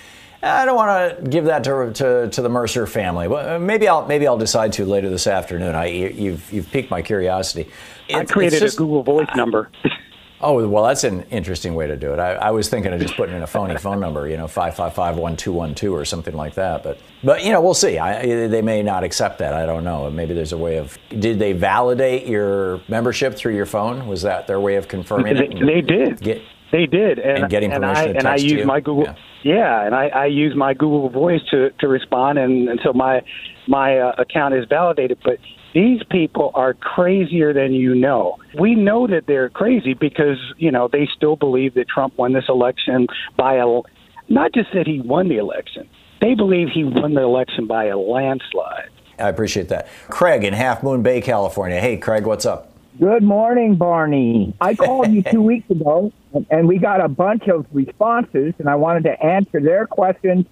[0.43, 3.26] I don't want to give that to, to, to the Mercer family.
[3.26, 5.74] Well, uh, maybe I'll maybe I'll decide to later this afternoon.
[5.74, 7.68] I you've you've piqued my curiosity.
[8.09, 9.70] It, I created just, a Google Voice number.
[10.41, 12.20] Oh, well, that's an interesting way to do it.
[12.20, 15.93] I, I, was thinking of just putting in a phony phone number, you know, 555-1212
[15.93, 16.84] or something like that.
[16.84, 17.99] But, but you know, we'll see.
[17.99, 19.53] I, they may not accept that.
[19.53, 20.09] I don't know.
[20.11, 20.97] Maybe there's a way of.
[21.09, 24.07] Did they validate your membership through your phone?
[24.07, 25.66] Was that their way of confirming they, it?
[25.66, 26.20] They did.
[26.20, 29.05] Get, they did, and, and getting permission and I, and I use my Google.
[29.43, 29.55] Yeah.
[29.55, 33.22] yeah, and I, I use my Google Voice to, to respond, and, and so my
[33.66, 35.18] my uh, account is validated.
[35.24, 35.39] But
[35.79, 38.39] these people are crazier than you know.
[38.59, 42.47] We know that they're crazy because, you know, they still believe that Trump won this
[42.49, 43.07] election
[43.37, 43.81] by a
[44.29, 45.89] not just that he won the election.
[46.20, 48.91] They believe he won the election by a landslide.
[49.20, 49.87] I appreciate that.
[50.09, 51.81] Craig in Half Moon Bay, California.
[51.81, 52.72] Hey, Craig, what's up?
[52.99, 54.57] Good morning, Barney.
[54.61, 56.12] I called you two weeks ago,
[56.51, 60.45] and we got a bunch of responses, and I wanted to answer their questions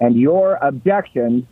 [0.00, 1.44] and your objections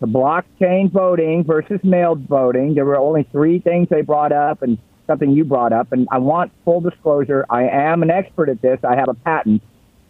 [0.00, 2.74] to blockchain voting versus mailed voting.
[2.74, 5.92] There were only three things they brought up and something you brought up.
[5.92, 7.44] And I want full disclosure.
[7.50, 8.80] I am an expert at this.
[8.82, 9.62] I have a patent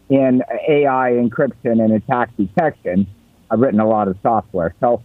[0.09, 3.07] in AI encryption and attack detection.
[3.51, 4.75] I've written a lot of software.
[4.81, 5.03] So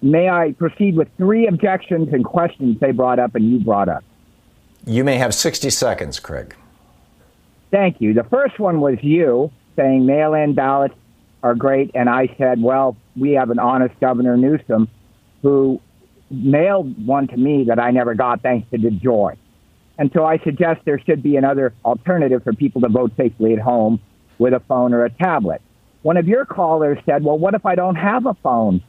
[0.00, 4.04] may I proceed with three objections and questions they brought up and you brought up?
[4.86, 6.54] You may have 60 seconds, Craig.
[7.70, 8.14] Thank you.
[8.14, 10.94] The first one was you saying mail in ballots
[11.42, 11.90] are great.
[11.94, 14.88] And I said, well, we have an honest Governor Newsom
[15.42, 15.80] who
[16.30, 19.36] mailed one to me that I never got thanks to DeJoy.
[19.98, 23.60] And so I suggest there should be another alternative for people to vote safely at
[23.60, 24.00] home
[24.38, 25.62] with a phone or a tablet.
[26.02, 28.82] One of your callers said, well, what if I don't have a phone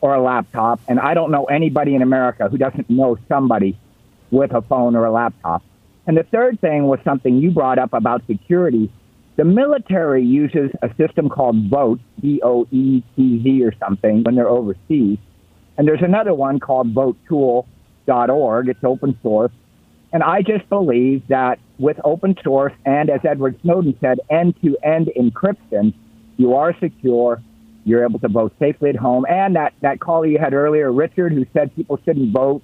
[0.00, 3.78] or a laptop and I don't know anybody in America who doesn't know somebody
[4.30, 5.62] with a phone or a laptop?
[6.06, 8.90] And the third thing was something you brought up about security
[9.36, 14.34] the military uses a system called Vote, B O E T Z or something, when
[14.34, 15.18] they're overseas.
[15.78, 18.68] And there's another one called votetool.org.
[18.68, 19.52] It's open source.
[20.12, 24.76] And I just believe that with open source and, as Edward Snowden said, end to
[24.82, 25.94] end encryption,
[26.36, 27.40] you are secure.
[27.84, 29.24] You're able to vote safely at home.
[29.28, 32.62] And that, that caller you had earlier, Richard, who said people shouldn't vote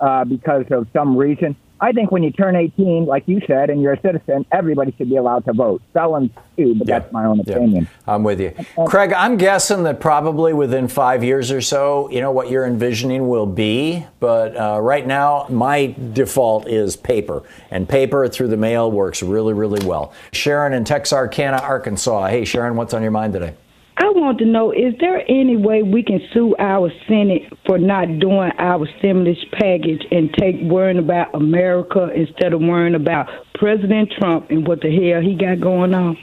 [0.00, 1.56] uh, because of some reason.
[1.80, 5.10] I think when you turn 18, like you said, and you're a citizen, everybody should
[5.10, 5.82] be allowed to vote.
[5.92, 6.98] Felons too, but yeah.
[6.98, 7.84] that's my own opinion.
[7.84, 8.14] Yeah.
[8.14, 8.54] I'm with you.
[8.86, 13.28] Craig, I'm guessing that probably within five years or so, you know, what you're envisioning
[13.28, 14.06] will be.
[14.20, 17.42] But uh, right now, my default is paper.
[17.70, 20.14] And paper through the mail works really, really well.
[20.32, 22.28] Sharon in Texarkana, Arkansas.
[22.28, 23.54] Hey, Sharon, what's on your mind today?
[23.98, 28.18] I want to know is there any way we can sue our Senate for not
[28.18, 34.50] doing our stimulus package and take worrying about America instead of worrying about President Trump
[34.50, 36.18] and what the hell he got going on?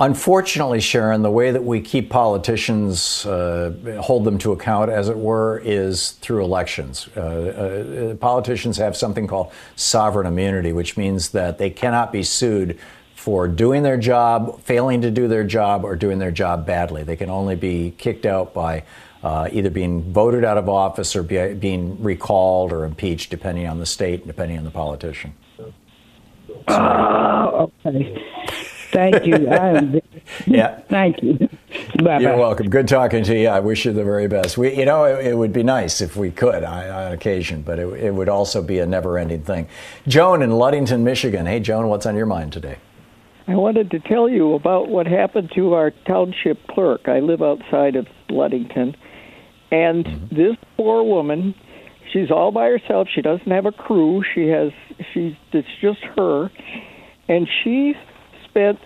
[0.00, 5.16] Unfortunately, Sharon, the way that we keep politicians, uh, hold them to account, as it
[5.16, 7.08] were, is through elections.
[7.16, 12.80] Uh, uh, politicians have something called sovereign immunity, which means that they cannot be sued
[13.22, 17.04] for doing their job, failing to do their job, or doing their job badly.
[17.04, 18.82] They can only be kicked out by
[19.22, 23.78] uh, either being voted out of office or be, being recalled or impeached, depending on
[23.78, 25.34] the state, depending on the politician.
[26.66, 28.26] Oh, okay.
[28.90, 29.36] Thank you.
[30.46, 30.80] yeah.
[30.88, 31.34] Thank you.
[31.98, 32.18] Bye-bye.
[32.18, 32.70] You're welcome.
[32.70, 33.46] Good talking to you.
[33.46, 34.58] I wish you the very best.
[34.58, 37.86] We, you know, it, it would be nice if we could on occasion, but it,
[37.86, 39.68] it would also be a never-ending thing.
[40.08, 41.46] Joan in Ludington, Michigan.
[41.46, 42.78] Hey, Joan, what's on your mind today?
[43.48, 47.08] I wanted to tell you about what happened to our township clerk.
[47.08, 48.94] I live outside of Ludington,
[49.70, 50.34] and mm-hmm.
[50.34, 51.54] this poor woman,
[52.12, 53.08] she's all by herself.
[53.12, 54.22] She doesn't have a crew.
[54.34, 54.70] She has
[55.12, 56.50] she's it's just her,
[57.28, 57.94] and she
[58.48, 58.78] spent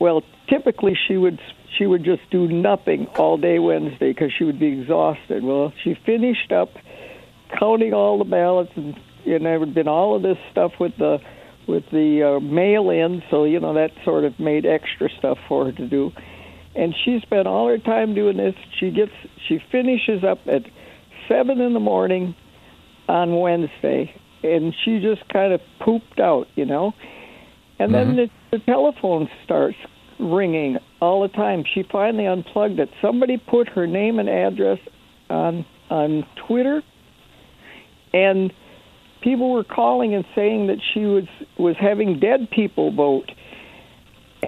[0.00, 0.22] well.
[0.48, 1.38] Typically, she would
[1.78, 5.44] she would just do nothing all day Wednesday because she would be exhausted.
[5.44, 6.70] Well, she finished up
[7.58, 10.96] counting all the ballots, and you know, there had been all of this stuff with
[10.98, 11.18] the
[11.70, 15.66] with the uh, mail in, so you know that sort of made extra stuff for
[15.66, 16.10] her to do.
[16.74, 18.54] And she spent all her time doing this.
[18.78, 19.12] She gets
[19.48, 20.62] she finishes up at
[21.28, 22.34] seven in the morning
[23.08, 26.92] on Wednesday, and she just kind of pooped out, you know.
[27.78, 28.16] And mm-hmm.
[28.16, 29.76] then the, the telephone starts
[30.18, 31.64] ringing all the time.
[31.74, 32.90] She finally unplugged it.
[33.00, 34.78] Somebody put her name and address
[35.28, 36.82] on on Twitter,
[38.12, 38.52] and
[39.20, 41.24] people were calling and saying that she was
[41.58, 43.30] was having dead people vote.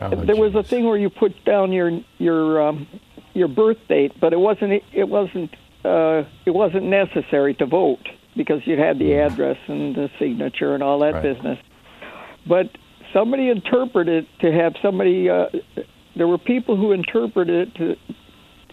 [0.00, 2.86] Oh, there was a thing where you put down your your um,
[3.34, 5.54] your birth date, but it wasn't it wasn't
[5.84, 10.82] uh, it wasn't necessary to vote because you had the address and the signature and
[10.82, 11.22] all that right.
[11.22, 11.58] business.
[12.48, 12.70] But
[13.12, 15.28] somebody interpreted it to have somebody.
[15.28, 15.46] Uh,
[16.16, 17.96] there were people who interpreted it to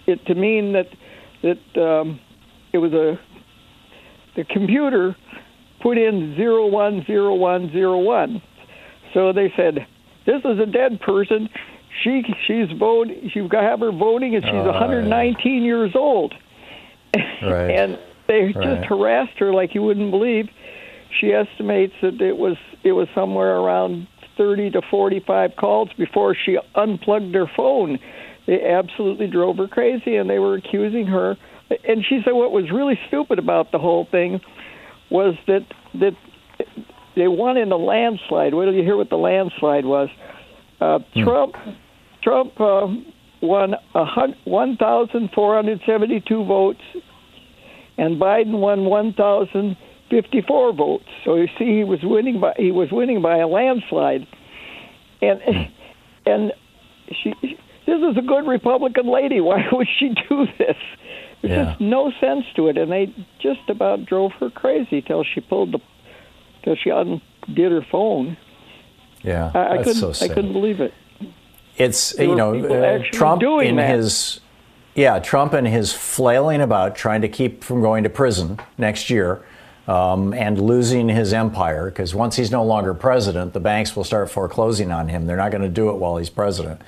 [0.08, 0.88] it to mean that
[1.42, 2.20] that um,
[2.72, 3.20] it was a
[4.36, 5.16] the computer
[5.82, 8.42] put in zero one zero one zero one.
[9.14, 9.88] So they said,
[10.26, 11.50] "This is a dead person.
[12.04, 13.08] She she's vote.
[13.34, 15.66] She got have her voting, and she's oh, 119 yeah.
[15.66, 16.34] years old."
[17.42, 17.72] Right.
[17.72, 18.54] and they right.
[18.54, 20.50] just harassed her like you wouldn't believe.
[21.20, 24.08] She estimates that it was it was somewhere around
[24.38, 27.98] 30 to 45 calls before she unplugged her phone.
[28.46, 31.38] They absolutely drove her crazy, and they were accusing her.
[31.88, 34.42] And she said what was really stupid about the whole thing
[35.12, 36.14] was that that
[37.16, 38.54] they won in a landslide.
[38.54, 40.10] Wait till you hear what the landslide was.
[40.80, 41.24] Uh, hmm.
[41.24, 41.56] Trump
[42.24, 42.88] Trump uh,
[43.42, 44.06] won a
[44.46, 46.82] 1,472 votes,
[47.98, 51.06] and Biden won 1,054 votes.
[51.26, 54.28] So you see, he was winning by he was winning by a landslide,
[55.22, 55.64] and hmm.
[56.26, 56.54] and
[57.24, 57.34] she.
[57.86, 59.42] This is a good Republican lady.
[59.42, 60.78] Why would she do this?
[61.42, 61.64] There's yeah.
[61.72, 65.72] just no sense to it, and they just about drove her crazy till she pulled
[65.74, 65.80] the
[66.64, 68.38] till she undid her phone.
[69.24, 70.14] Yeah, I, I couldn't.
[70.14, 70.94] So I couldn't believe it.
[71.78, 73.90] It's there you know uh, Trump in that.
[73.90, 74.42] his
[74.96, 79.46] yeah Trump and his flailing about trying to keep from going to prison next year.
[79.88, 84.30] Um, and losing his empire because once he's no longer president, the banks will start
[84.30, 85.26] foreclosing on him.
[85.26, 86.80] They're not going to do it while he's president.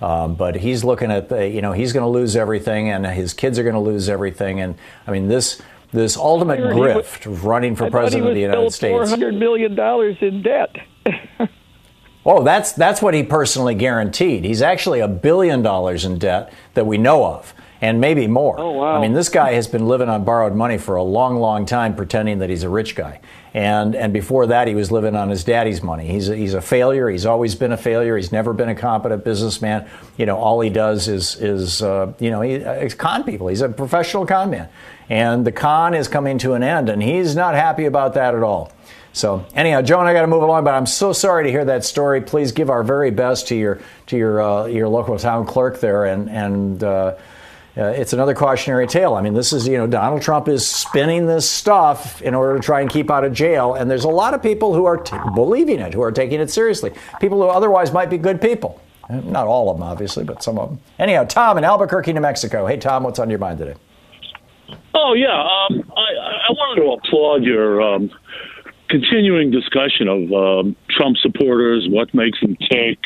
[0.00, 3.34] Um, but he's looking at the, you know, he's going to lose everything, and his
[3.34, 4.60] kids are going to lose everything.
[4.60, 4.76] And
[5.06, 8.92] I mean, this this ultimate grift of running for I president of the United States.
[8.92, 10.76] Four hundred million dollars in debt.
[12.26, 14.44] oh, that's that's what he personally guaranteed.
[14.44, 18.58] He's actually a billion dollars in debt that we know of and maybe more.
[18.58, 18.96] Oh, wow.
[18.96, 21.94] I mean, this guy has been living on borrowed money for a long, long time,
[21.94, 23.20] pretending that he's a rich guy.
[23.54, 26.06] And and before that, he was living on his daddy's money.
[26.06, 27.08] He's a, he's a failure.
[27.08, 28.16] He's always been a failure.
[28.16, 29.88] He's never been a competent businessman.
[30.16, 33.48] You know, all he does is is uh, you know he uh, con people.
[33.48, 34.68] He's a professional con man,
[35.08, 38.42] and the con is coming to an end, and he's not happy about that at
[38.42, 38.72] all.
[39.14, 41.84] So anyhow, Joan, I got to move along, but I'm so sorry to hear that
[41.84, 42.20] story.
[42.20, 46.04] Please give our very best to your to your uh, your local town clerk there,
[46.04, 46.84] and and.
[47.78, 49.14] Uh, it's another cautionary tale.
[49.14, 52.60] I mean, this is, you know, Donald Trump is spinning this stuff in order to
[52.60, 53.74] try and keep out of jail.
[53.74, 56.50] And there's a lot of people who are t- believing it, who are taking it
[56.50, 56.92] seriously.
[57.20, 58.80] People who otherwise might be good people.
[59.08, 60.80] Uh, not all of them, obviously, but some of them.
[60.98, 62.66] Anyhow, Tom in Albuquerque, New Mexico.
[62.66, 63.74] Hey, Tom, what's on your mind today?
[64.94, 65.28] Oh, yeah.
[65.28, 68.10] Um, I, I wanted to applaud your um,
[68.88, 72.98] continuing discussion of um, Trump supporters, what makes them tick,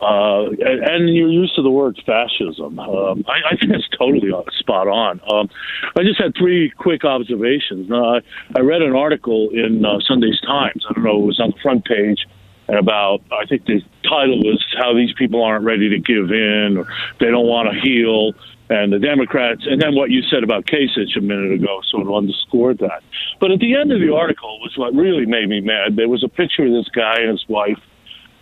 [0.00, 2.78] uh, and, and you're used to the word fascism.
[2.78, 5.20] Um, I, I think that's totally spot on.
[5.32, 5.50] Um,
[5.96, 7.90] I just had three quick observations.
[7.90, 8.20] Uh,
[8.56, 10.84] I read an article in uh, Sunday's Times.
[10.88, 12.26] I don't know, it was on the front page
[12.68, 16.76] and about I think the title was how these people aren't ready to give in
[16.76, 16.86] or
[17.18, 18.32] they don't want to heal
[18.70, 22.14] and the Democrats and then what you said about Kasich a minute ago sort of
[22.14, 23.02] underscored that.
[23.40, 25.96] But at the end of the article was what really made me mad.
[25.96, 27.80] There was a picture of this guy and his wife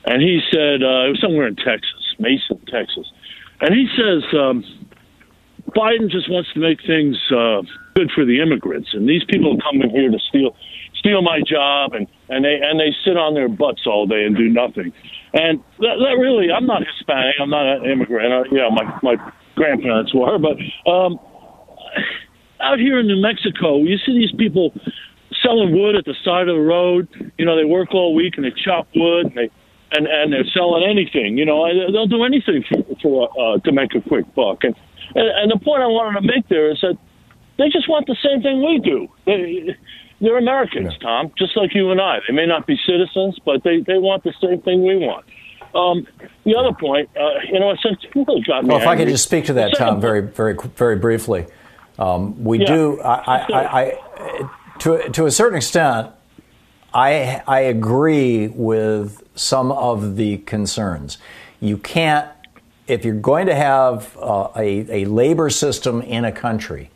[0.06, 3.06] and he said uh, it was somewhere in Texas, Mason, Texas,
[3.60, 4.64] and he says um,
[5.74, 7.62] Biden just wants to make things uh,
[7.94, 10.56] good for the immigrants, and these people come in here to steal
[10.98, 14.36] steal my job, and and they and they sit on their butts all day and
[14.36, 14.92] do nothing,
[15.34, 19.32] and that, that really I'm not Hispanic, I'm not an immigrant, uh, yeah, my my
[19.54, 20.56] grandparents were, but
[20.88, 21.18] um,
[22.60, 24.72] out here in New Mexico, you see these people
[25.42, 27.08] selling wood at the side of the road.
[27.38, 29.50] You know, they work all week and they chop wood and they
[29.92, 31.38] and and they're selling anything.
[31.38, 34.64] You know, they'll do anything for, for uh, to make a quick buck.
[34.64, 34.74] And,
[35.14, 36.98] and and the point I wanted to make there is that
[37.58, 39.08] they just want the same thing we do.
[39.24, 39.76] They,
[40.20, 41.06] they're Americans, yeah.
[41.06, 42.18] Tom, just like you and I.
[42.26, 45.26] They may not be citizens, but they they want the same thing we want.
[45.74, 46.06] Um,
[46.44, 48.68] the other point, uh, you know, since really got me.
[48.68, 51.46] Well, if angry, I could just speak to that, Tom, very, very, very briefly.
[51.98, 52.66] Um, we yeah.
[52.66, 53.00] do.
[53.02, 56.12] I, I, I, to to a certain extent,
[56.94, 61.18] I, I agree with some of the concerns.
[61.60, 62.28] You can't,
[62.88, 66.90] if you're going to have uh, a, a labor system in a country,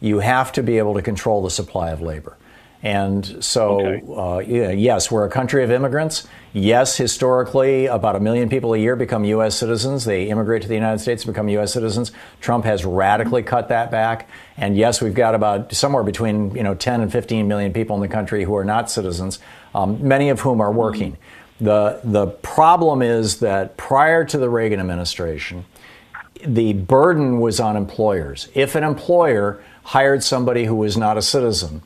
[0.00, 2.36] you have to be able to control the supply of labor.
[2.82, 4.02] And so, okay.
[4.12, 6.26] uh, yeah, yes, we're a country of immigrants.
[6.52, 9.54] Yes, historically, about a million people a year become U.S.
[9.54, 10.04] citizens.
[10.04, 11.72] They immigrate to the United States and become U.S.
[11.72, 12.10] citizens.
[12.40, 14.28] Trump has radically cut that back.
[14.56, 18.02] And yes, we've got about somewhere between you know 10 and 15 million people in
[18.02, 19.38] the country who are not citizens,
[19.76, 21.16] um, many of whom are working.
[21.60, 25.64] The, the problem is that prior to the Reagan administration,
[26.44, 28.48] the burden was on employers.
[28.54, 31.82] If an employer hired somebody who was not a citizen,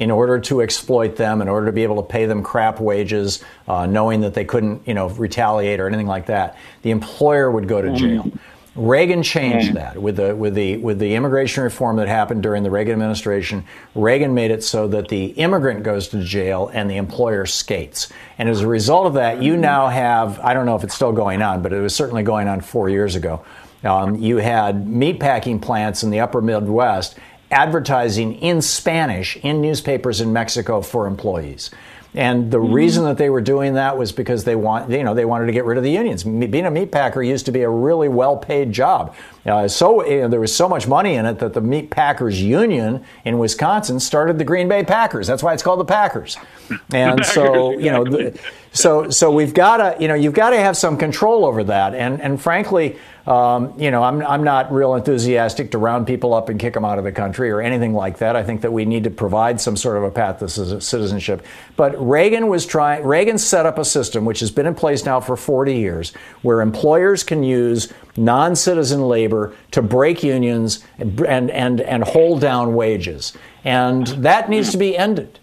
[0.00, 3.44] in order to exploit them, in order to be able to pay them crap wages,
[3.68, 7.68] uh, knowing that they couldn't, you know, retaliate or anything like that, the employer would
[7.68, 8.24] go to jail.
[8.24, 8.38] Mm.
[8.76, 12.70] Reagan changed that with the with the with the immigration reform that happened during the
[12.70, 13.64] Reagan administration.
[13.96, 18.12] Reagan made it so that the immigrant goes to jail and the employer skates.
[18.38, 21.12] And as a result of that, you now have I don't know if it's still
[21.12, 23.44] going on, but it was certainly going on four years ago.
[23.82, 27.18] Um, you had meatpacking plants in the upper Midwest
[27.50, 31.70] advertising in Spanish in newspapers in Mexico for employees.
[32.14, 32.72] And the mm-hmm.
[32.72, 35.52] reason that they were doing that was because they want, you know, they wanted to
[35.52, 36.24] get rid of the unions.
[36.24, 39.14] Being a meat packer used to be a really well-paid job.
[39.46, 42.42] Uh, so you know, there was so much money in it that the meat packers
[42.42, 45.26] union in Wisconsin started the Green Bay Packers.
[45.26, 46.36] That's why it's called the Packers.
[46.92, 48.38] And Packers, so you know, the,
[48.72, 51.94] so so we've got to, you know, you've got to have some control over that.
[51.94, 52.96] And and frankly,
[53.26, 56.84] um, you know, I'm, I'm not real enthusiastic to round people up and kick them
[56.84, 58.36] out of the country or anything like that.
[58.36, 61.44] I think that we need to provide some sort of a path to citizenship.
[61.76, 65.20] But Reagan was trying, Reagan set up a system which has been in place now
[65.20, 66.12] for 40 years
[66.42, 72.40] where employers can use non citizen labor to break unions and, and, and, and hold
[72.40, 73.32] down wages.
[73.64, 75.38] And that needs to be ended.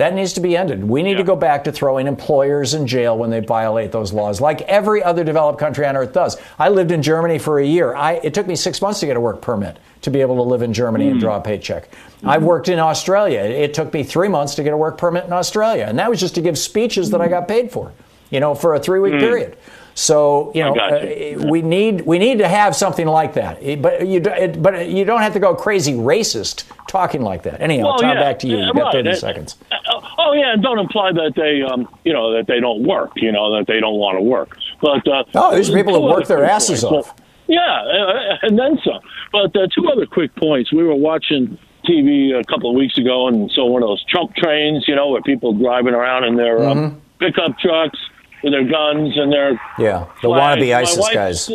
[0.00, 0.82] That needs to be ended.
[0.82, 1.16] We need yeah.
[1.18, 5.02] to go back to throwing employers in jail when they violate those laws, like every
[5.02, 6.38] other developed country on earth does.
[6.58, 7.94] I lived in Germany for a year.
[7.94, 10.42] I, it took me six months to get a work permit to be able to
[10.42, 11.10] live in Germany mm.
[11.10, 11.90] and draw a paycheck.
[11.90, 12.30] Mm-hmm.
[12.30, 13.40] I've worked in Australia.
[13.40, 16.18] It took me three months to get a work permit in Australia, and that was
[16.18, 17.92] just to give speeches that I got paid for,
[18.30, 19.20] you know, for a three week mm.
[19.20, 19.58] period.
[19.94, 21.40] So you know, you.
[21.40, 23.60] Uh, we need we need to have something like that.
[23.82, 27.60] But you it, but you don't have to go crazy racist talking like that.
[27.60, 28.58] Anyhow, well, Tom, yeah, back to you.
[28.58, 28.92] You've got right.
[28.92, 29.56] thirty seconds.
[29.70, 33.12] Uh, oh yeah, and don't imply that they um you know that they don't work.
[33.16, 34.56] You know that they don't want to work.
[34.80, 37.08] But uh, oh, there's people who work their asses points.
[37.08, 37.16] off.
[37.46, 39.00] yeah, uh, and then some.
[39.32, 40.72] But uh, two other quick points.
[40.72, 44.34] We were watching TV a couple of weeks ago, and so one of those Trump
[44.34, 46.84] trains, you know, where people driving around in their um, mm-hmm.
[46.86, 47.98] um, pickup trucks
[48.42, 50.60] with their guns and their yeah, the flags.
[50.62, 51.50] wannabe ISIS guys.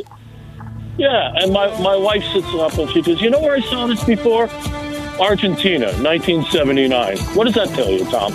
[0.97, 3.85] Yeah, and my, my wife sits up and she says, "You know where I saw
[3.87, 4.49] this before?
[5.19, 7.17] Argentina, 1979.
[7.35, 8.31] What does that tell you, Tom?"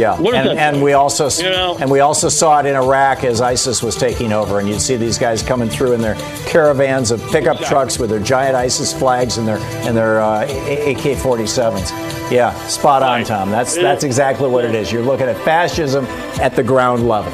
[0.00, 1.76] Yeah, and, and we also you know?
[1.78, 4.96] and we also saw it in Iraq as ISIS was taking over, and you'd see
[4.96, 6.14] these guys coming through in their
[6.46, 7.66] caravans of pickup exactly.
[7.66, 12.30] trucks with their giant ISIS flags and their and their uh, AK-47s.
[12.30, 13.50] Yeah, spot on, Tom.
[13.50, 14.90] That's that's exactly what it is.
[14.90, 16.06] You're looking at fascism
[16.40, 17.30] at the ground level.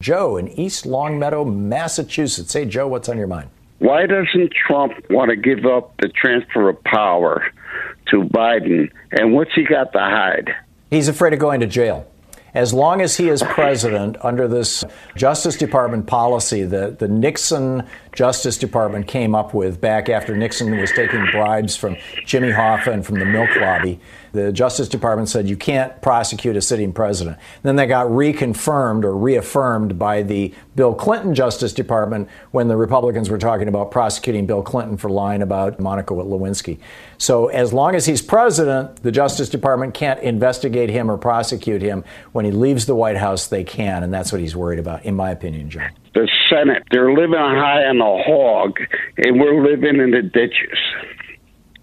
[0.00, 2.50] Joe in East Longmeadow, Massachusetts.
[2.50, 3.50] Hey, Joe, what's on your mind?
[3.80, 7.44] Why doesn't Trump want to give up the transfer of power
[8.06, 8.90] to Biden?
[9.12, 10.54] And what's he got to hide?
[10.90, 12.06] He's afraid of going to jail
[12.54, 14.84] as long as he is president under this
[15.16, 20.90] Justice Department policy that the Nixon Justice Department came up with back after Nixon was
[20.92, 24.00] taking bribes from Jimmy Hoffa and from the milk lobby.
[24.32, 27.38] The Justice Department said you can't prosecute a sitting president.
[27.62, 33.28] Then they got reconfirmed or reaffirmed by the Bill Clinton Justice Department when the Republicans
[33.28, 36.78] were talking about prosecuting Bill Clinton for lying about Monica Lewinsky.
[37.18, 42.04] So as long as he's president, the Justice Department can't investigate him or prosecute him.
[42.32, 45.14] When he leaves the White House, they can, and that's what he's worried about, in
[45.16, 45.90] my opinion, John.
[46.14, 48.78] The Senate, they're living high on the hog,
[49.18, 50.78] and we're living in the ditches.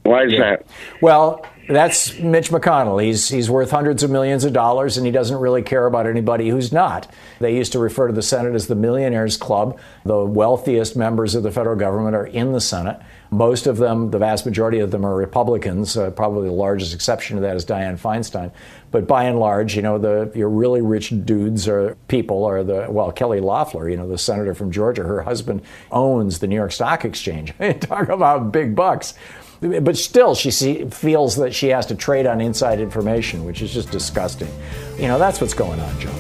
[0.03, 0.39] Why is yeah.
[0.39, 0.65] that?
[1.01, 3.03] Well, that's Mitch McConnell.
[3.03, 6.49] He's he's worth hundreds of millions of dollars, and he doesn't really care about anybody
[6.49, 7.11] who's not.
[7.39, 9.79] They used to refer to the Senate as the Millionaires Club.
[10.05, 13.01] The wealthiest members of the federal government are in the Senate.
[13.29, 15.97] Most of them, the vast majority of them, are Republicans.
[15.97, 18.51] Uh, probably the largest exception to that is Dianne Feinstein.
[18.89, 22.87] But by and large, you know, the your really rich dudes or people are the
[22.89, 25.03] well, Kelly Loeffler, you know, the senator from Georgia.
[25.03, 25.61] Her husband
[25.91, 27.53] owns the New York Stock Exchange.
[27.81, 29.13] Talk about big bucks.
[29.59, 33.73] But still, she see, feels that she has to trade on inside information, which is
[33.73, 34.49] just disgusting.
[34.97, 36.13] You know, that's what's going on, Joe.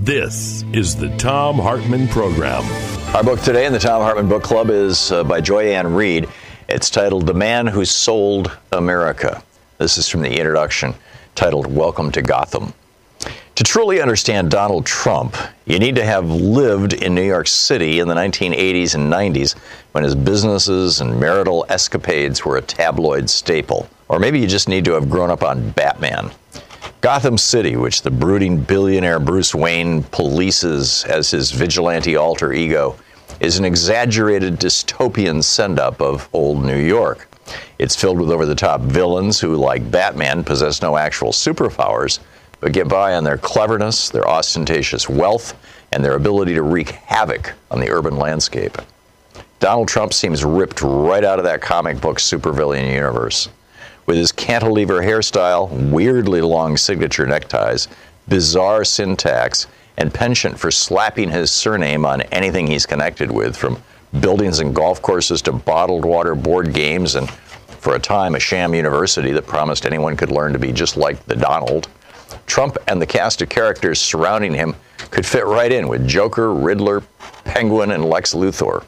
[0.00, 2.64] This is the Thom Hartmann Program.
[3.14, 6.30] Our book today in the Thom Hartmann Book Club is uh, by Joy Ann Reid.
[6.66, 9.42] It's titled The Man Who Sold America.
[9.76, 10.94] This is from the introduction
[11.34, 12.72] titled Welcome to Gotham.
[13.58, 15.36] To truly understand Donald Trump,
[15.66, 19.56] you need to have lived in New York City in the 1980s and 90s
[19.90, 23.90] when his businesses and marital escapades were a tabloid staple.
[24.06, 26.30] Or maybe you just need to have grown up on Batman.
[27.00, 32.96] Gotham City, which the brooding billionaire Bruce Wayne polices as his vigilante alter ego,
[33.40, 37.28] is an exaggerated dystopian send up of old New York.
[37.80, 42.20] It's filled with over the top villains who, like Batman, possess no actual superpowers,
[42.60, 45.54] but get by on their cleverness, their ostentatious wealth,
[45.92, 48.78] and their ability to wreak havoc on the urban landscape.
[49.60, 53.48] Donald Trump seems ripped right out of that comic book supervillain universe.
[54.06, 57.88] With his cantilever hairstyle, weirdly long signature neckties,
[58.28, 63.82] bizarre syntax, and penchant for slapping his surname on anything he's connected with, from
[64.20, 67.28] buildings and golf courses to bottled water board games, and
[67.80, 71.24] for a time, a sham university that promised anyone could learn to be just like
[71.26, 71.88] the Donald.
[72.48, 74.74] Trump and the cast of characters surrounding him
[75.10, 77.02] could fit right in with Joker, Riddler,
[77.44, 78.84] Penguin, and Lex Luthor.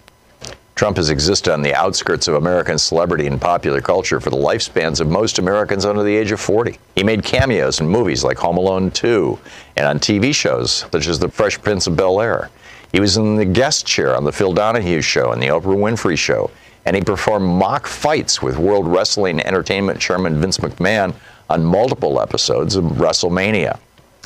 [0.75, 4.99] Trump has existed on the outskirts of American celebrity and popular culture for the lifespans
[4.99, 6.79] of most Americans under the age of 40.
[6.97, 9.39] He made cameos in movies like Home Alone 2
[9.77, 12.49] and on TV shows such as The Fresh Prince of Bel Air.
[12.93, 16.17] He was in the guest chair on The Phil Donahue Show and The Oprah Winfrey
[16.17, 16.51] Show,
[16.87, 21.15] and he performed mock fights with World Wrestling Entertainment Chairman Vince McMahon
[21.51, 23.79] on multiple episodes of WrestleMania.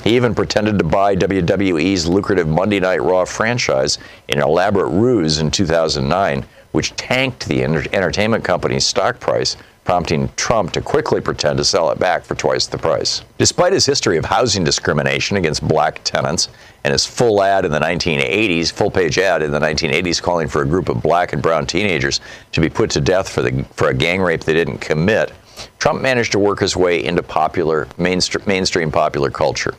[0.04, 3.98] He even pretended to buy WWE's lucrative Monday Night Raw franchise
[4.28, 10.72] in an elaborate ruse in 2009, which tanked the entertainment company's stock price, prompting Trump
[10.72, 13.22] to quickly pretend to sell it back for twice the price.
[13.38, 16.48] Despite his history of housing discrimination against black tenants
[16.84, 20.62] and his full ad in the 1980s, full page ad in the 1980s calling for
[20.62, 22.20] a group of black and brown teenagers
[22.52, 25.32] to be put to death for, the, for a gang rape they didn't commit,
[25.78, 29.74] Trump managed to work his way into popular mainstream, mainstream popular culture.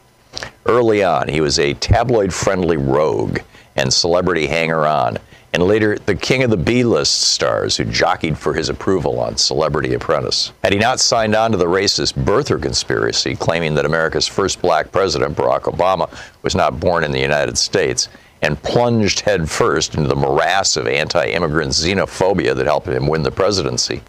[0.66, 3.40] Early on, he was a tabloid friendly rogue
[3.76, 5.18] and celebrity hanger on,
[5.54, 9.38] and later the king of the B list stars who jockeyed for his approval on
[9.38, 10.52] Celebrity Apprentice.
[10.64, 14.92] Had he not signed on to the racist birther conspiracy, claiming that America's first black
[14.92, 16.10] president, Barack Obama,
[16.42, 18.10] was not born in the United States,
[18.42, 23.32] and plunged headfirst into the morass of anti immigrant xenophobia that helped him win the
[23.32, 24.02] presidency,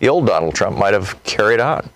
[0.00, 1.88] the old Donald Trump might have carried on.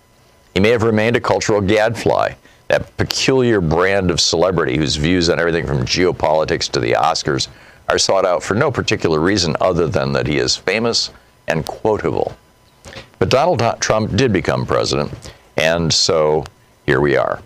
[0.53, 2.35] He may have remained a cultural gadfly
[2.67, 7.49] that peculiar brand of celebrity whose views on everything from geopolitics to the Oscars
[7.89, 11.11] are sought out for no particular reason other than that he is famous
[11.47, 12.35] and quotable.
[13.19, 15.11] But Donald Trump did become president,
[15.57, 16.43] and so
[16.85, 17.41] here we are.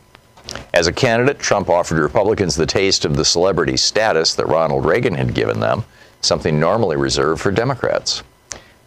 [0.73, 5.13] As a candidate, Trump offered Republicans the taste of the celebrity status that Ronald Reagan
[5.13, 5.83] had given them,
[6.21, 8.23] something normally reserved for Democrats.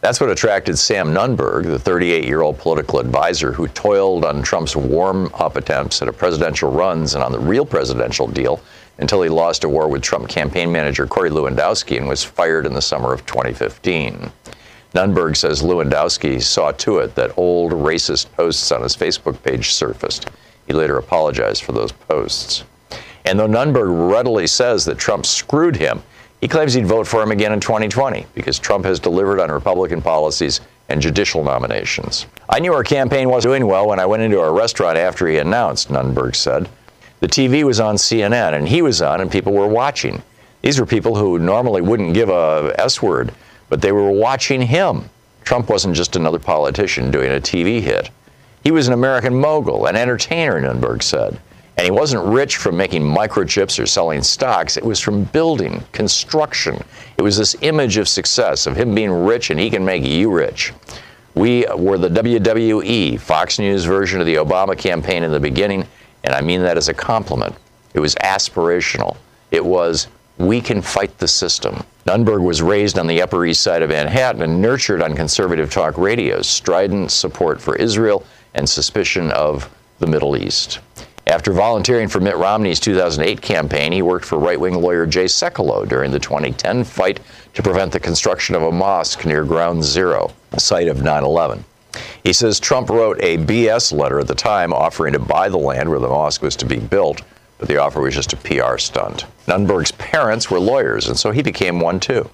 [0.03, 4.75] That's what attracted Sam Nunberg, the 38 year old political advisor who toiled on Trump's
[4.75, 8.61] warm up attempts at a presidential runs and on the real presidential deal
[8.99, 12.75] until he lost a war with Trump campaign manager Corey Lewandowski and was fired in
[12.75, 14.29] the summer of 2015.
[14.93, 20.31] Nunberg says Lewandowski saw to it that old racist posts on his Facebook page surfaced.
[20.67, 22.65] He later apologized for those posts.
[23.25, 26.03] And though Nunberg readily says that Trump screwed him,
[26.43, 30.03] he claims he'd vote for him again in 2020 because Trump has delivered on Republican
[30.03, 32.27] policies and judicial nominations.
[32.49, 35.39] I knew our campaign wasn't doing well when I went into our restaurant after he
[35.39, 36.69] announced, Nunberg said.
[37.21, 40.21] The TV was on CNN and he was on and people were watching.
[40.63, 43.33] These were people who normally wouldn't give a S word,
[43.69, 45.09] but they were watching him.
[45.45, 48.11] Trump wasn't just another politician doing a TV hit.
[48.65, 51.39] He was an American mogul, an entertainer, Nunberg said.
[51.77, 54.77] And he wasn't rich from making microchips or selling stocks.
[54.77, 56.83] It was from building, construction.
[57.17, 60.31] It was this image of success, of him being rich and he can make you
[60.31, 60.73] rich.
[61.35, 65.87] We were the WWE, Fox News version of the Obama campaign in the beginning,
[66.25, 67.55] and I mean that as a compliment.
[67.95, 69.17] It was aspirational.
[69.51, 71.85] It was, we can fight the system.
[72.07, 75.97] Nunberg was raised on the Upper East Side of Manhattan and nurtured on conservative talk
[75.97, 79.71] radios, strident support for Israel and suspicion of
[80.01, 80.81] the Middle East.
[81.27, 85.89] After volunteering for Mitt Romney's 2008 campaign, he worked for right wing lawyer Jay Sekulow
[85.89, 87.21] during the 2010 fight
[87.55, 91.65] to prevent the construction of a mosque near Ground Zero, the site of 9 11.
[92.25, 95.89] He says Trump wrote a BS letter at the time offering to buy the land
[95.89, 97.23] where the mosque was to be built,
[97.59, 99.25] but the offer was just a PR stunt.
[99.47, 102.29] Nunberg's parents were lawyers, and so he became one too.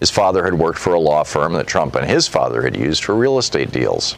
[0.00, 3.04] His father had worked for a law firm that Trump and his father had used
[3.04, 4.16] for real estate deals.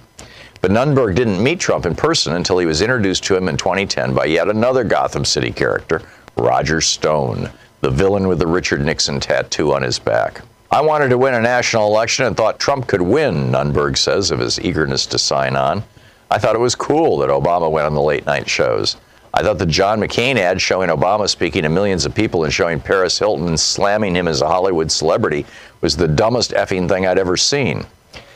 [0.61, 4.15] But Nunberg didn't meet Trump in person until he was introduced to him in 2010
[4.15, 6.03] by yet another Gotham City character,
[6.37, 7.51] Roger Stone,
[7.81, 10.43] the villain with the Richard Nixon tattoo on his back.
[10.71, 14.41] I wanted to win a national election and thought Trump could win, Nunberg says of
[14.41, 15.85] his eagerness to sign on.
[16.31, 18.97] I thought it was cool that Obama went on the late night shows.
[19.33, 22.81] I thought the John McCain ad showing Obama speaking to millions of people and showing
[22.81, 25.47] Paris Hilton slamming him as a Hollywood celebrity
[25.83, 27.87] was the dumbest effing thing I'd ever seen.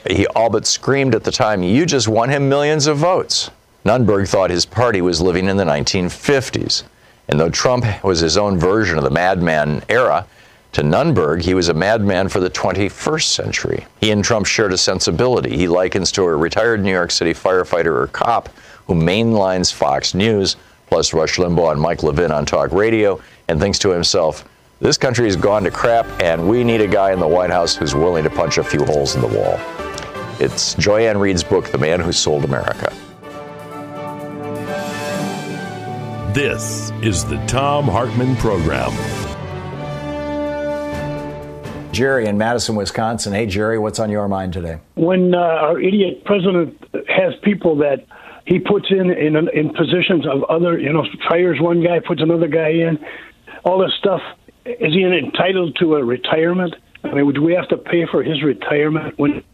[0.08, 3.50] He all but screamed at the time, You just won him millions of votes.
[3.84, 6.84] Nunberg thought his party was living in the 1950s.
[7.28, 10.26] And though Trump was his own version of the madman era,
[10.72, 13.86] To Nunberg, he was a madman for the 21st century.
[14.00, 15.56] He and Trump shared a sensibility.
[15.56, 18.48] He likens to a retired New York City firefighter or cop
[18.86, 20.56] who mainlines Fox News,
[20.88, 24.44] plus Rush Limbaugh and Mike Levin on talk radio, and thinks to himself,
[24.80, 27.76] this country has gone to crap, and we need a guy in the White House
[27.76, 29.89] who's willing to punch a few holes in the wall.
[30.40, 32.90] It's Joy-Ann Reid's book, The Man Who Sold America.
[36.32, 38.90] This is the Thom Hartmann Program.
[41.92, 43.34] Jerry in Madison, Wisconsin.
[43.34, 44.78] Hey, Jerry, what's on your mind today?
[44.94, 46.82] When uh, our idiot president
[47.14, 48.06] has people that
[48.46, 52.48] he puts in, in in positions of other, you know, fires one guy, puts another
[52.48, 52.98] guy in,
[53.64, 54.22] all this stuff,
[54.64, 56.74] is he entitled to a retirement?
[57.04, 59.44] I mean, would we have to pay for his retirement when?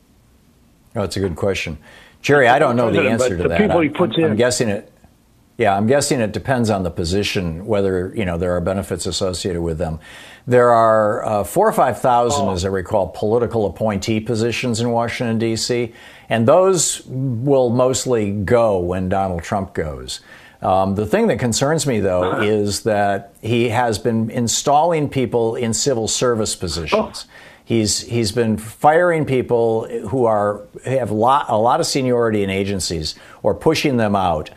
[0.96, 1.78] Oh, that's a good question,
[2.22, 2.48] Jerry.
[2.48, 3.60] I don't know the answer to the that.
[3.60, 4.30] people he I'm- puts I'm, in.
[4.32, 4.92] I'm guessing it.
[5.58, 9.62] Yeah, I'm guessing it depends on the position whether you know there are benefits associated
[9.62, 10.00] with them.
[10.46, 15.38] There are uh, four or five thousand, as I recall, political appointee positions in Washington
[15.38, 15.94] D.C.,
[16.28, 20.20] and those will mostly go when Donald Trump goes.
[20.62, 25.72] Um, the thing that concerns me, though, is that he has been installing people in
[25.74, 27.26] civil service positions.
[27.66, 33.16] He's he's been firing people who are have lot, a lot of seniority in agencies
[33.42, 34.50] or pushing them out,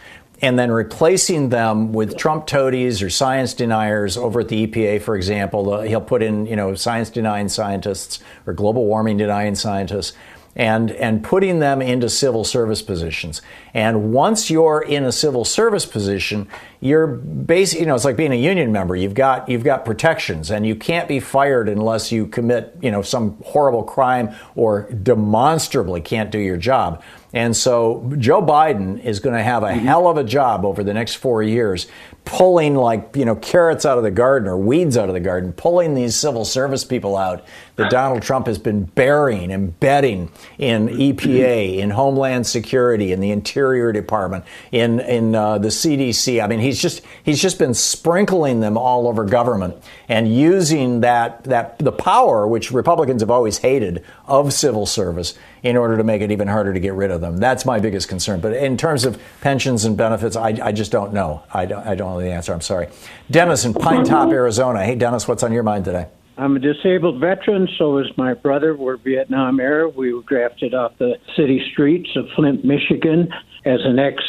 [0.43, 5.16] and then replacing them with Trump toadies or science deniers over at the EPA, for
[5.16, 5.82] example.
[5.82, 10.14] He'll put in you know science denying scientists or global warming denying scientists.
[10.56, 13.41] And, and putting them into civil service positions.
[13.74, 16.50] And once you're in a civil service position,
[16.82, 18.95] you're basically, you know, it's like being a union member.
[18.95, 23.02] You've got, you've got protections and you can't be fired unless you commit, you know,
[23.02, 27.04] some horrible crime or demonstrably can't do your job.
[27.32, 29.86] And so Joe Biden is going to have a mm-hmm.
[29.86, 31.88] hell of a job over the next four years
[32.30, 35.52] pulling like, you know, carrots out of the garden or weeds out of the garden,
[35.52, 37.44] pulling these civil service people out
[37.76, 43.92] that Donald Trump has been burying, embedding in EPA, in Homeland Security, in the Interior
[43.92, 46.44] Department, in in uh, the CDC.
[46.44, 49.76] I mean, he's just he's just been sprinkling them all over government
[50.08, 55.76] and using that that the power which Republicans have always hated of civil service in
[55.76, 57.38] order to make it even harder to get rid of them.
[57.38, 58.40] That's my biggest concern.
[58.40, 61.44] But in terms of pensions and benefits, I, I just don't know.
[61.54, 62.53] I don't, I don't the answer.
[62.53, 62.88] I'm sorry.
[63.30, 64.84] Dennis in Pinetop, Arizona.
[64.84, 66.07] Hey, Dennis, what's on your mind today?
[66.38, 68.74] I'm a disabled veteran, so is my brother.
[68.74, 69.89] We're Vietnam era.
[69.89, 73.28] We were drafted off the city streets of Flint, Michigan
[73.65, 74.24] as an ex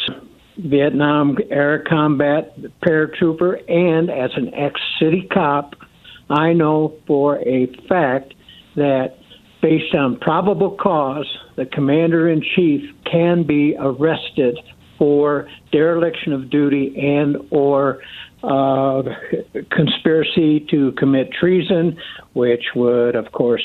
[0.58, 5.74] Vietnam era combat paratrooper and as an ex city cop.
[6.28, 8.34] I know for a fact
[8.74, 9.18] that
[9.62, 11.26] based on probable cause,
[11.56, 14.58] the commander in chief can be arrested
[15.00, 18.02] for dereliction of duty and or
[18.42, 19.02] uh,
[19.70, 21.96] conspiracy to commit treason,
[22.34, 23.64] which would, of course,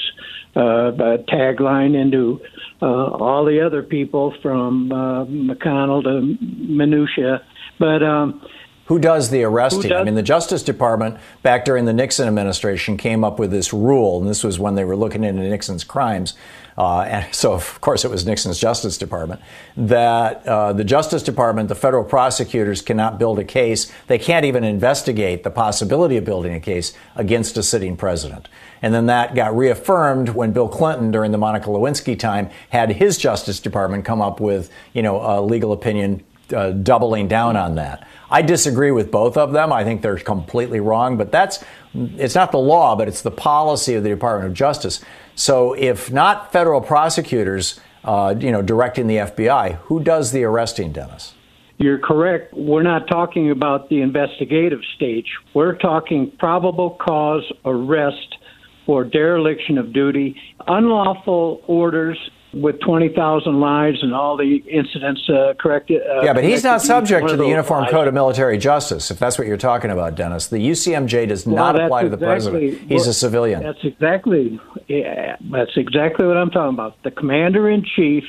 [0.55, 0.91] uh,
[1.27, 2.39] tagline into
[2.81, 7.39] uh, all the other people from uh, McConnell to Mnuchin.
[7.79, 8.41] But um,
[8.85, 9.89] Who does the arresting?
[9.89, 13.73] does- I mean, the Justice Department back during the Nixon administration came up with this
[13.73, 16.35] rule, and this was when they were looking into Nixon's crimes.
[16.77, 19.39] Uh, and so, of course, it was Nixon's Justice Department.
[19.77, 23.91] That uh, the Justice Department, the federal prosecutors cannot build a case.
[24.07, 28.49] They can't even investigate the possibility of building a case against a sitting president.
[28.81, 33.17] And then that got reaffirmed when Bill Clinton, during the Monica Lewinsky time, had his
[33.17, 36.23] Justice Department come up with, you know, a legal opinion
[36.53, 38.07] uh, doubling down on that.
[38.29, 39.71] I disagree with both of them.
[39.71, 43.93] I think they're completely wrong, but that's it's not the law, but it's the policy
[43.93, 45.03] of the Department of Justice.
[45.35, 50.91] So if not federal prosecutors, uh, you know, directing the FBI, who does the arresting,
[50.91, 51.33] Dennis?
[51.77, 52.53] You're correct.
[52.53, 55.27] We're not talking about the investigative stage.
[55.53, 58.37] We're talking probable cause arrest
[58.85, 62.17] for dereliction of duty, unlawful orders
[62.55, 66.01] with 20,000 lives and all the incidents uh, corrected.
[66.01, 67.91] Uh, yeah, but he's not subject to the Uniform lives.
[67.91, 70.47] Code of Military Justice, if that's what you're talking about, Dennis.
[70.47, 72.89] The UCMJ does Well, not apply to the exactly president.
[72.89, 73.63] He's what- a civilian.
[73.63, 77.01] That's exactly yeah, that's exactly what I'm talking about.
[77.03, 78.23] The commander in chief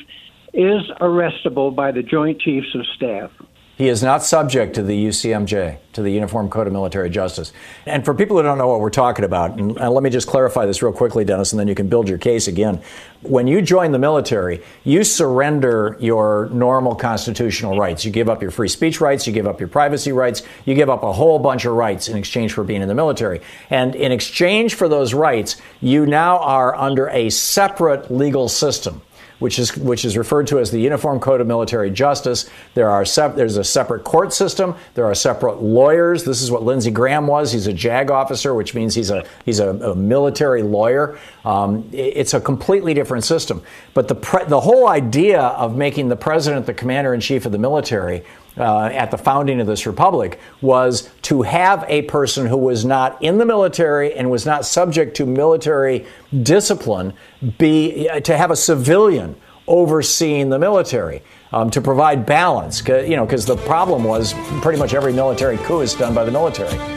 [0.53, 3.31] is arrestable by the Joint Chiefs of Staff.
[3.77, 7.53] He is not subject to the UCMJ, to the Uniform Code of Military Justice.
[7.85, 10.65] And for people who don't know what we're talking about, and let me just clarify
[10.65, 12.81] this real quickly, Dennis, and then you can build your case again.
[13.21, 18.03] When you join the military, you surrender your normal constitutional rights.
[18.03, 20.89] You give up your free speech rights, you give up your privacy rights, you give
[20.89, 23.41] up a whole bunch of rights in exchange for being in the military.
[23.69, 29.03] And in exchange for those rights, you now are under a separate legal system
[29.39, 32.49] which is which is referred to as the Uniform Code of Military Justice.
[32.73, 34.75] There are sep- there's a separate court system.
[34.95, 36.23] There are separate lawyers.
[36.23, 37.51] This is what Lindsey Graham was.
[37.51, 41.17] He's a JAG officer, which means he's a he's a, a military lawyer.
[41.47, 43.63] Um, it's a completely different system.
[43.93, 47.53] But the pre- the whole idea of making the president the commander in chief of
[47.53, 48.25] the military
[48.57, 53.23] uh, at the founding of this republic was to have a person who was not
[53.23, 56.05] in the military and was not subject to military
[56.43, 57.13] discipline
[57.57, 59.33] be to have a civilian
[59.67, 61.23] overseeing the military
[61.53, 62.85] um, to provide balance.
[62.85, 66.31] You know, because the problem was pretty much every military coup is done by the
[66.31, 66.96] military.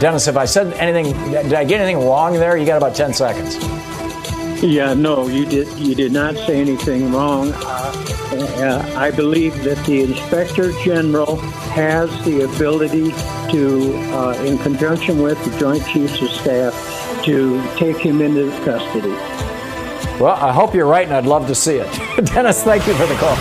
[0.00, 2.56] Dennis, if I said anything, did I get anything wrong there?
[2.56, 3.56] You got about ten seconds.
[4.62, 5.68] Yeah, no, you did.
[5.78, 7.52] You did not say anything wrong.
[7.52, 7.92] Uh,
[8.34, 13.10] uh, I believe that the inspector general has the ability
[13.50, 19.10] to, uh, in conjunction with the Joint Chiefs of Staff, to take him into custody.
[20.18, 21.92] Well, I hope you're right, and I'd love to see it.
[22.26, 23.36] Dennis, thank you for the call.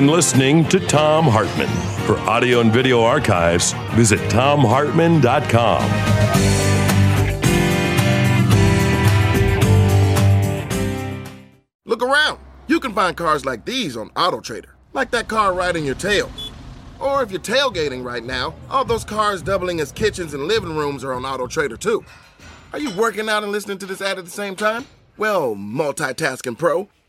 [0.00, 1.68] Been listening to Thom Hartmann.
[2.06, 5.82] For audio and video archives, visit thomhartmann.com.
[11.84, 12.38] Look around.
[12.66, 16.30] You can find cars like these on AutoTrader, like that car riding your tail.
[16.98, 21.04] Or if you're tailgating right now, all those cars doubling as kitchens and living rooms
[21.04, 22.02] are on AutoTrader too.
[22.72, 24.86] Are you working out and listening to this ad at the same time?
[25.18, 26.88] Well, multitasking pro,